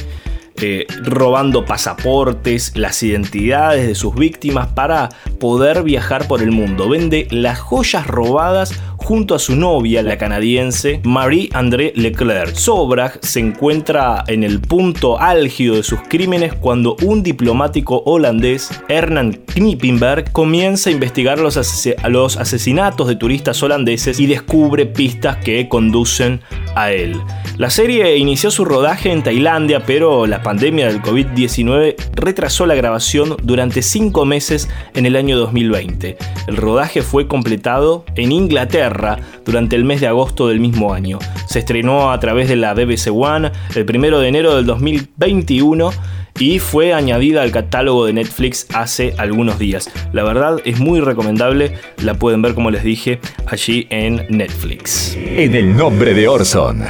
Eh, 0.61 0.87
robando 1.05 1.65
pasaportes, 1.65 2.73
las 2.75 3.03
identidades 3.05 3.87
de 3.87 3.95
sus 3.95 4.15
víctimas 4.17 4.69
para 4.69 5.09
poder 5.39 5.85
viajar 5.85 6.27
por 6.27 6.43
el 6.43 6.51
mundo. 6.51 6.89
Vende 6.89 7.29
las 7.31 7.61
joyas 7.61 8.07
robadas 8.09 8.73
junto 9.09 9.35
a 9.35 9.39
su 9.39 9.57
novia, 9.57 10.03
la 10.03 10.19
canadiense 10.19 11.01
Marie-André 11.03 11.95
Leclerc. 11.97 12.55
Sobrag 12.55 13.19
se 13.23 13.41
encuentra 13.41 14.23
en 14.27 14.45
el 14.45 14.61
punto 14.61 15.19
álgido 15.19 15.77
de 15.77 15.83
sus 15.83 16.01
crímenes 16.11 16.53
cuando 16.53 16.95
un 17.03 17.23
diplomático 17.23 18.03
holandés, 18.05 18.69
Hernán 18.91 19.41
Knippenberg, 19.55 20.31
comienza 20.31 20.91
a 20.91 20.93
investigar 20.93 21.39
los, 21.39 21.59
los 22.07 22.37
asesinatos 22.37 23.09
de 23.09 23.17
turistas 23.17 23.63
holandeses 23.63 24.21
y 24.21 24.27
descubre 24.27 24.85
pistas 24.85 25.39
que 25.39 25.71
conducen 25.71 26.43
a 26.75 26.93
él. 26.93 27.19
La 27.57 27.71
serie 27.71 28.19
inició 28.19 28.51
su 28.51 28.67
rodaje 28.67 29.11
en 29.11 29.23
Tailandia, 29.23 29.85
pero 29.87 30.27
la 30.27 30.43
pandemia 30.43 30.87
del 30.87 31.01
COVID-19 31.01 31.97
retrasó 32.15 32.67
la 32.67 32.75
grabación 32.75 33.37
durante 33.43 33.81
cinco 33.81 34.27
meses 34.27 34.69
en 34.95 35.07
el 35.07 35.17
año 35.17 35.39
2020. 35.39 36.19
El 36.47 36.57
rodaje 36.57 37.01
fue 37.01 37.27
completado 37.27 38.05
en 38.15 38.33
Inglaterra 38.33 38.98
durante 39.45 39.77
el 39.77 39.85
mes 39.85 40.01
de 40.01 40.09
agosto 40.09 40.49
del 40.49 40.61
mismo 40.61 40.93
año. 40.93 41.19
Se 41.47 41.61
estrenó 41.61 42.13
a 42.13 42.21
través 42.21 42.49
de 42.49 42.57
la 42.57 42.75
BBC 42.75 43.09
One 43.13 43.53
el 43.75 43.85
primero 43.85 44.21
de 44.21 44.29
enero 44.29 44.57
del 44.57 44.67
2021 44.67 45.91
y 46.39 46.59
fue 46.59 46.93
añadida 46.93 47.43
al 47.43 47.51
catálogo 47.51 48.07
de 48.07 48.13
Netflix 48.13 48.67
hace 48.75 49.15
algunos 49.19 49.59
días. 49.59 49.91
La 50.13 50.23
verdad 50.23 50.61
es 50.65 50.79
muy 50.79 51.01
recomendable, 51.01 51.75
la 52.03 52.15
pueden 52.15 52.43
ver 52.43 52.55
como 52.55 52.71
les 52.71 52.85
dije 52.85 53.21
allí 53.47 53.87
en 53.91 54.27
Netflix. 54.29 55.17
En 55.17 55.55
el 55.55 55.77
nombre 55.77 56.15
de 56.15 56.29
Orson. 56.29 56.85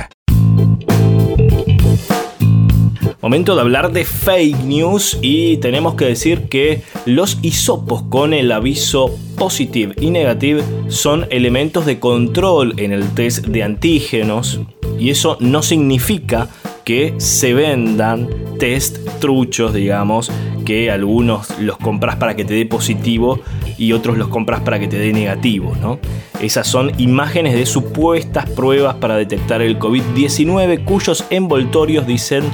Momento 3.28 3.54
de 3.54 3.60
hablar 3.60 3.92
de 3.92 4.06
fake 4.06 4.64
news 4.64 5.18
y 5.20 5.58
tenemos 5.58 5.96
que 5.96 6.06
decir 6.06 6.44
que 6.48 6.80
los 7.04 7.38
hisopos 7.42 8.02
con 8.04 8.32
el 8.32 8.50
aviso 8.50 9.14
positive 9.36 9.94
y 10.00 10.08
negative 10.08 10.62
son 10.88 11.26
elementos 11.28 11.84
de 11.84 12.00
control 12.00 12.72
en 12.78 12.90
el 12.90 13.06
test 13.10 13.44
de 13.44 13.64
antígenos 13.64 14.62
y 14.98 15.10
eso 15.10 15.36
no 15.40 15.60
significa 15.60 16.48
que 16.86 17.12
se 17.18 17.52
vendan 17.52 18.30
test 18.58 19.06
truchos, 19.20 19.74
digamos, 19.74 20.32
que 20.64 20.90
algunos 20.90 21.50
los 21.60 21.76
compras 21.76 22.16
para 22.16 22.34
que 22.34 22.46
te 22.46 22.54
dé 22.54 22.64
positivo 22.64 23.40
y 23.76 23.92
otros 23.92 24.16
los 24.16 24.28
compras 24.28 24.62
para 24.62 24.80
que 24.80 24.88
te 24.88 24.98
dé 24.98 25.12
negativo, 25.12 25.76
¿no? 25.82 25.98
Esas 26.40 26.66
son 26.66 26.92
imágenes 26.98 27.52
de 27.52 27.66
supuestas 27.66 28.48
pruebas 28.48 28.94
para 28.94 29.16
detectar 29.16 29.60
el 29.60 29.78
COVID-19 29.78 30.84
cuyos 30.84 31.26
envoltorios 31.28 32.06
dicen 32.06 32.44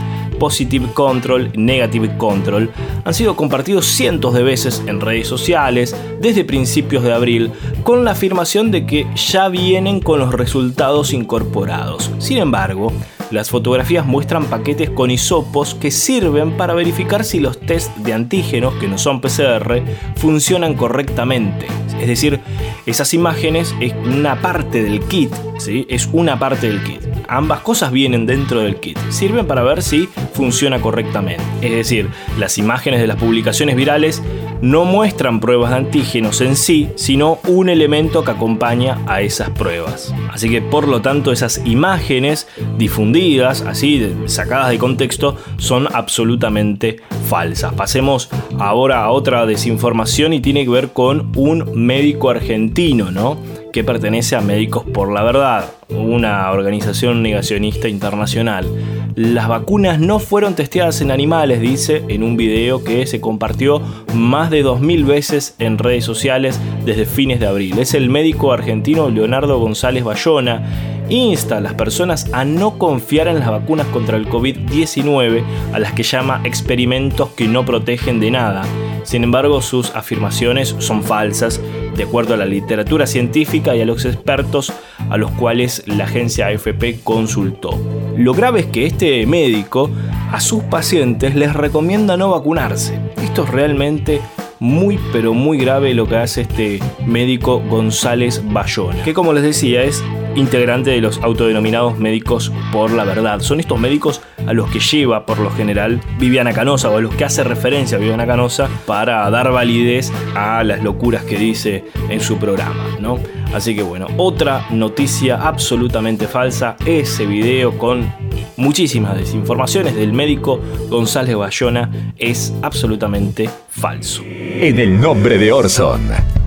Positive 0.44 0.88
Control, 0.92 1.50
Negative 1.57 2.18
Control, 2.18 2.70
han 3.02 3.14
sido 3.14 3.35
compartidos 3.35 3.87
cientos 3.87 4.35
de 4.35 4.42
veces 4.42 4.83
en 4.87 5.00
redes 5.00 5.26
sociales 5.26 5.96
desde 6.20 6.44
principios 6.44 7.02
de 7.02 7.14
abril 7.14 7.50
con 7.83 8.04
la 8.04 8.11
afirmación 8.11 8.70
de 8.70 8.85
que 8.85 9.07
ya 9.16 9.48
vienen 9.48 10.00
con 10.00 10.18
los 10.18 10.35
resultados 10.35 11.14
incorporados. 11.14 12.11
Sin 12.18 12.37
embargo, 12.37 12.92
las 13.30 13.48
fotografías 13.48 14.04
muestran 14.04 14.44
paquetes 14.44 14.90
con 14.90 15.11
hisopos 15.11 15.74
que 15.74 15.90
sirven 15.90 16.59
para 16.59 16.74
verificar 16.74 17.24
si 17.24 17.40
los 17.40 17.59
test 17.59 17.96
de 17.96 18.12
antígenos, 18.12 18.74
que 18.74 18.87
no 18.87 18.98
son 18.98 19.22
PCR, 19.22 19.83
funcionan 20.16 20.74
correctamente. 20.74 21.66
Es 21.98 22.07
decir, 22.07 22.40
esas 22.85 23.14
imágenes 23.14 23.74
es 23.80 23.94
una 23.94 24.42
parte 24.42 24.83
del 24.83 25.00
kit, 25.00 25.33
¿sí? 25.57 25.87
Es 25.88 26.07
una 26.12 26.38
parte 26.38 26.66
del 26.66 26.83
kit. 26.83 27.13
Ambas 27.28 27.60
cosas 27.60 27.90
vienen 27.90 28.26
dentro 28.26 28.60
del 28.60 28.76
kit. 28.76 28.98
Sirven 29.10 29.46
para 29.46 29.62
ver 29.62 29.82
si 29.82 30.08
funciona 30.32 30.80
correctamente. 30.80 31.42
Es 31.62 31.72
decir, 31.72 32.08
las 32.38 32.58
imágenes 32.58 33.00
de 33.00 33.06
las 33.06 33.16
publicaciones 33.16 33.76
virales 33.76 34.22
no 34.60 34.84
muestran 34.84 35.40
pruebas 35.40 35.70
de 35.70 35.76
antígenos 35.76 36.40
en 36.40 36.56
sí, 36.56 36.88
sino 36.96 37.38
un 37.48 37.68
elemento 37.68 38.24
que 38.24 38.30
acompaña 38.30 38.98
a 39.06 39.20
esas 39.20 39.50
pruebas. 39.50 40.14
Así 40.32 40.48
que 40.48 40.62
por 40.62 40.88
lo 40.88 41.02
tanto 41.02 41.32
esas 41.32 41.60
imágenes 41.66 42.48
difundidas, 42.78 43.60
así 43.62 44.14
sacadas 44.26 44.70
de 44.70 44.78
contexto, 44.78 45.37
son 45.58 45.88
absolutamente 45.92 46.96
falsas. 47.28 47.74
Pasemos 47.74 48.30
ahora 48.58 49.04
a 49.04 49.10
otra 49.10 49.44
desinformación 49.44 50.32
y 50.32 50.40
tiene 50.40 50.64
que 50.64 50.70
ver 50.70 50.88
con 50.92 51.32
un 51.37 51.72
médico 51.74 52.30
argentino, 52.30 53.10
¿no? 53.10 53.37
Que 53.74 53.82
pertenece 53.82 54.37
a 54.37 54.40
Médicos 54.40 54.84
por 54.84 55.12
la 55.12 55.24
Verdad, 55.24 55.68
una 55.88 56.48
organización 56.52 57.24
negacionista 57.24 57.88
internacional. 57.88 58.68
Las 59.16 59.48
vacunas 59.48 59.98
no 59.98 60.20
fueron 60.20 60.54
testeadas 60.54 61.00
en 61.00 61.10
animales, 61.10 61.60
dice 61.60 62.04
en 62.06 62.22
un 62.22 62.37
video 62.37 62.84
que 62.84 63.04
se 63.08 63.20
compartió 63.20 63.82
más 64.14 64.50
de 64.50 64.64
2.000 64.64 65.04
veces 65.04 65.56
en 65.58 65.78
redes 65.78 66.04
sociales 66.04 66.60
desde 66.84 67.04
fines 67.04 67.40
de 67.40 67.48
abril. 67.48 67.76
Es 67.80 67.94
el 67.94 68.10
médico 68.10 68.52
argentino 68.52 69.10
Leonardo 69.10 69.58
González 69.58 70.04
Bayona 70.04 70.62
insta 71.08 71.58
a 71.58 71.60
las 71.60 71.74
personas 71.74 72.32
a 72.32 72.44
no 72.44 72.78
confiar 72.78 73.26
en 73.26 73.40
las 73.40 73.50
vacunas 73.50 73.88
contra 73.88 74.16
el 74.16 74.28
COVID-19, 74.28 75.42
a 75.72 75.80
las 75.80 75.92
que 75.94 76.04
llama 76.04 76.40
experimentos 76.44 77.30
que 77.30 77.48
no 77.48 77.64
protegen 77.64 78.20
de 78.20 78.30
nada. 78.30 78.62
Sin 79.02 79.24
embargo, 79.24 79.60
sus 79.60 79.90
afirmaciones 79.96 80.76
son 80.78 81.02
falsas 81.02 81.60
de 81.96 82.04
acuerdo 82.04 82.35
a 82.35 82.37
la 82.37 82.46
literatura 82.46 83.07
científica 83.07 83.74
y 83.74 83.80
a 83.80 83.85
los 83.85 84.04
expertos 84.04 84.72
a 85.11 85.16
los 85.16 85.30
cuales 85.33 85.83
la 85.87 86.04
agencia 86.04 86.46
AFP 86.46 87.00
consultó. 87.02 87.78
Lo 88.16 88.35
grave 88.35 88.61
es 88.61 88.66
que 88.66 88.87
este 88.87 89.26
médico 89.26 89.90
a 90.33 90.40
sus 90.40 90.62
pacientes 90.64 91.35
les 91.35 91.52
recomienda 91.52 92.16
no 92.16 92.30
vacunarse. 92.30 92.98
Esto 93.22 93.44
es 93.44 93.50
realmente 93.50 94.20
muy 94.61 94.98
pero 95.12 95.35
muy 95.35 95.59
grave 95.59 95.94
lo 95.94 96.09
que 96.09 96.16
hace 96.16 96.42
este 96.42 96.80
médico 97.07 97.61
González 97.68 98.42
Bayona, 98.44 99.02
que 99.02 99.14
como 99.14 99.33
les 99.33 99.42
decía 99.42 99.83
es 99.83 100.02
integrante 100.37 100.90
de 100.90 101.01
los 101.01 101.18
autodenominados 101.18 101.99
médicos 101.99 102.53
por 102.73 102.90
la 102.90 103.05
verdad. 103.05 103.40
Son 103.40 103.61
estos 103.61 103.79
médicos 103.79 104.20
a 104.47 104.53
los 104.53 104.70
que 104.70 104.81
lleva 104.81 105.27
por 105.27 105.38
lo 105.38 105.51
general 105.51 106.01
Viviana 106.18 106.53
Canosa 106.53 106.90
o 106.90 106.97
a 106.97 107.01
los 107.01 107.14
que 107.14 107.25
hace 107.25 107.44
referencia 107.44 107.99
Viviana 107.99 108.27
Canosa 108.27 108.68
para 108.87 109.29
dar 109.31 109.51
validez 109.53 110.12
a 110.35 110.62
las 110.64 110.83
locuras 110.83 111.25
que 111.25 111.38
dice 111.38 111.85
en 112.09 112.20
su 112.20 112.38
programa, 112.38 112.97
¿no? 113.01 113.18
Así 113.55 113.75
que 113.77 113.83
bueno, 113.83 114.09
otra 114.16 114.66
noticia 114.70 115.37
absolutamente 115.37 116.27
falsa, 116.27 116.77
ese 116.85 117.25
video 117.25 117.79
con 117.79 118.12
muchísimas 118.57 119.16
desinformaciones 119.16 119.94
del 119.94 120.12
médico 120.12 120.61
González 120.88 121.37
Bayona 121.37 121.90
es 122.18 122.53
absolutamente 122.62 123.49
falso. 123.68 124.23
En 124.25 124.79
el 124.79 125.01
nombre 125.01 125.38
de 125.38 125.53
Orson. 125.53 126.43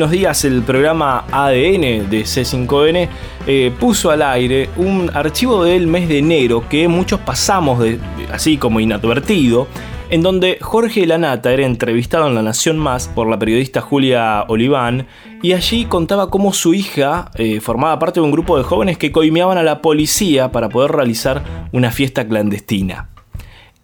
Unos 0.00 0.12
días 0.12 0.46
el 0.46 0.62
programa 0.62 1.26
ADN 1.30 2.08
de 2.08 2.22
C5N 2.22 3.06
eh, 3.46 3.70
puso 3.78 4.10
al 4.10 4.22
aire 4.22 4.70
un 4.78 5.10
archivo 5.12 5.62
del 5.62 5.86
mes 5.88 6.08
de 6.08 6.20
enero 6.20 6.66
que 6.70 6.88
muchos 6.88 7.20
pasamos 7.20 7.86
así 8.32 8.56
como 8.56 8.80
inadvertido, 8.80 9.66
en 10.08 10.22
donde 10.22 10.56
Jorge 10.62 11.06
Lanata 11.06 11.52
era 11.52 11.66
entrevistado 11.66 12.28
en 12.28 12.34
La 12.34 12.42
Nación 12.42 12.78
Más 12.78 13.08
por 13.08 13.28
la 13.28 13.38
periodista 13.38 13.82
Julia 13.82 14.46
Oliván 14.48 15.06
y 15.42 15.52
allí 15.52 15.84
contaba 15.84 16.30
cómo 16.30 16.54
su 16.54 16.72
hija 16.72 17.30
eh, 17.34 17.60
formaba 17.60 17.98
parte 17.98 18.20
de 18.20 18.24
un 18.24 18.32
grupo 18.32 18.56
de 18.56 18.64
jóvenes 18.64 18.96
que 18.96 19.12
coimeaban 19.12 19.58
a 19.58 19.62
la 19.62 19.82
policía 19.82 20.50
para 20.50 20.70
poder 20.70 20.92
realizar 20.92 21.68
una 21.72 21.90
fiesta 21.90 22.26
clandestina. 22.26 23.10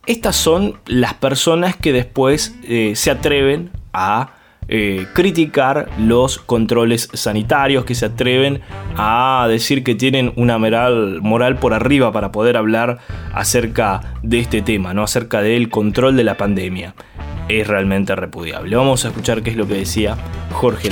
Estas 0.06 0.34
son 0.34 0.78
las 0.86 1.12
personas 1.12 1.76
que 1.76 1.92
después 1.92 2.56
eh, 2.62 2.92
se 2.94 3.10
atreven 3.10 3.70
a 3.92 4.35
eh, 4.68 5.06
criticar 5.14 5.88
los 5.98 6.38
controles 6.38 7.08
sanitarios, 7.12 7.84
que 7.84 7.94
se 7.94 8.06
atreven 8.06 8.60
a 8.96 9.46
decir 9.48 9.84
que 9.84 9.94
tienen 9.94 10.32
una 10.36 10.58
moral, 10.58 11.20
por 11.60 11.74
arriba 11.74 12.12
para 12.12 12.32
poder 12.32 12.56
hablar 12.56 12.98
acerca 13.32 14.00
de 14.22 14.40
este 14.40 14.62
tema, 14.62 14.94
¿no? 14.94 15.02
acerca 15.02 15.42
del 15.42 15.68
control 15.68 16.16
de 16.16 16.24
la 16.24 16.36
pandemia. 16.36 16.94
Es 17.48 17.68
realmente 17.68 18.16
repudiable. 18.16 18.74
Vamos 18.74 19.04
a 19.04 19.08
escuchar 19.08 19.42
qué 19.42 19.50
es 19.50 19.56
lo 19.56 19.68
que 19.68 19.74
decía 19.74 20.16
Jorge 20.50 20.88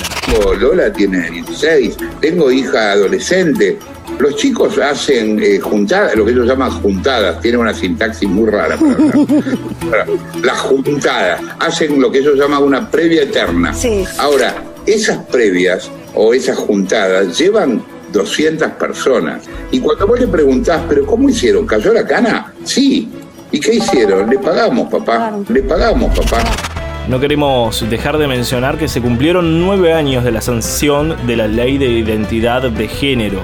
Lola 0.59 0.93
tiene 0.93 1.31
16, 1.31 1.97
tengo 2.21 2.51
hija 2.51 2.93
adolescente. 2.93 3.79
Los 4.19 4.37
chicos 4.37 4.79
hacen 4.79 5.41
eh, 5.43 5.59
juntadas, 5.59 6.15
lo 6.15 6.25
que 6.25 6.33
ellos 6.33 6.47
llaman 6.47 6.71
juntadas, 6.71 7.41
tienen 7.41 7.61
una 7.61 7.75
sintaxis 7.75 8.29
muy 8.29 8.51
rara. 8.51 8.79
para. 9.91 10.07
Las 10.43 10.59
juntadas 10.61 11.41
hacen 11.59 12.01
lo 12.01 12.11
que 12.11 12.19
ellos 12.19 12.37
llaman 12.39 12.63
una 12.63 12.91
previa 12.91 13.23
eterna. 13.23 13.75
Ahora, 14.19 14.55
esas 14.87 15.19
previas 15.27 15.91
o 16.15 16.35
esas 16.35 16.57
juntadas 16.59 17.39
llevan 17.39 17.83
200 18.13 18.73
personas. 18.73 19.43
Y 19.71 19.81
cuando 19.81 20.07
vos 20.07 20.21
le 20.21 20.29
preguntás, 20.29 20.83
¿pero 20.89 21.05
cómo 21.05 21.29
hicieron? 21.29 21.67
¿Cayó 21.67 21.93
la 21.93 22.07
cana? 22.07 22.53
Sí. 22.65 23.11
¿Y 23.51 23.61
qué 23.61 23.75
hicieron? 23.75 24.29
Le 24.31 24.39
pagamos, 24.39 24.91
papá. 24.91 25.39
Le 25.49 25.63
pagamos, 25.63 26.17
papá. 26.19 26.74
No 27.07 27.21
queremos 27.21 27.87
dejar 27.91 28.17
de 28.17 28.27
mencionar 28.27 28.79
que 28.79 28.89
se 28.89 29.03
cumplieron 29.03 29.61
nueve 29.61 29.93
años 29.93 30.25
de 30.25 30.33
la 30.33 30.41
sanción 30.41 31.15
de 31.27 31.37
la 31.37 31.47
ley 31.47 31.77
de 31.77 31.91
identidad 31.91 32.63
de 32.63 32.89
género. 32.89 33.41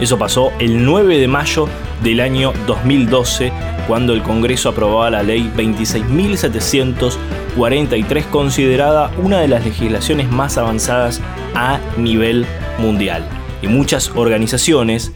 Eso 0.00 0.18
pasó 0.18 0.50
el 0.58 0.86
9 0.86 1.18
de 1.18 1.28
mayo 1.28 1.68
del 2.02 2.20
año 2.20 2.54
2012, 2.66 3.52
cuando 3.86 4.14
el 4.14 4.22
Congreso 4.22 4.70
aprobaba 4.70 5.10
la 5.10 5.22
ley 5.22 5.52
26.743, 5.54 8.24
considerada 8.30 9.10
una 9.22 9.40
de 9.40 9.48
las 9.48 9.62
legislaciones 9.62 10.30
más 10.30 10.56
avanzadas 10.56 11.20
a 11.54 11.80
nivel 11.98 12.46
mundial. 12.78 13.28
Y 13.60 13.68
muchas 13.68 14.10
organizaciones 14.16 15.12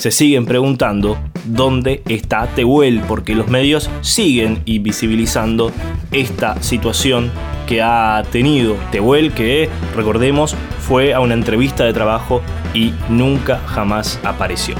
se 0.00 0.10
siguen 0.10 0.46
preguntando 0.46 1.18
dónde 1.44 2.02
está 2.08 2.46
Tehuel, 2.46 3.02
porque 3.06 3.34
los 3.34 3.48
medios 3.48 3.90
siguen 4.00 4.62
invisibilizando 4.64 5.72
esta 6.10 6.62
situación 6.62 7.30
que 7.66 7.82
ha 7.82 8.22
tenido 8.32 8.76
Tehuel, 8.92 9.32
que 9.32 9.68
recordemos 9.94 10.56
fue 10.78 11.12
a 11.12 11.20
una 11.20 11.34
entrevista 11.34 11.84
de 11.84 11.92
trabajo 11.92 12.40
y 12.72 12.94
nunca 13.10 13.60
jamás 13.66 14.18
apareció. 14.24 14.74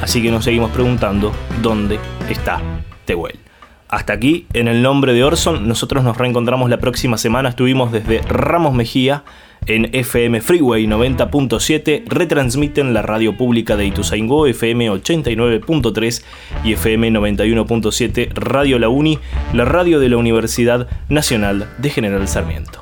Así 0.00 0.22
que 0.22 0.30
nos 0.30 0.44
seguimos 0.44 0.70
preguntando 0.70 1.32
dónde 1.60 1.98
está 2.30 2.62
Tehuel. 3.04 3.40
Hasta 3.88 4.12
aquí, 4.12 4.46
en 4.52 4.68
el 4.68 4.80
nombre 4.80 5.12
de 5.12 5.24
Orson, 5.24 5.66
nosotros 5.66 6.04
nos 6.04 6.16
reencontramos 6.16 6.70
la 6.70 6.78
próxima 6.78 7.18
semana. 7.18 7.48
Estuvimos 7.48 7.90
desde 7.90 8.22
Ramos 8.22 8.74
Mejía 8.74 9.24
en 9.66 9.94
FM 9.94 10.40
Freeway 10.40 10.86
90.7, 10.86 12.04
retransmiten 12.06 12.94
la 12.94 13.02
radio 13.02 13.36
pública 13.36 13.76
de 13.76 13.86
Ituzaingó, 13.86 14.46
FM 14.46 14.90
89.3 14.90 16.24
y 16.64 16.72
FM 16.72 17.10
91.7, 17.12 18.32
Radio 18.34 18.78
La 18.78 18.88
Uni, 18.88 19.18
la 19.52 19.64
radio 19.64 20.00
de 20.00 20.08
la 20.08 20.16
Universidad 20.16 20.88
Nacional 21.08 21.68
de 21.78 21.90
General 21.90 22.26
Sarmiento. 22.28 22.81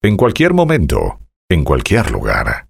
En 0.00 0.16
cualquier 0.16 0.54
momento, 0.54 1.18
en 1.48 1.64
cualquier 1.64 2.12
lugar. 2.12 2.67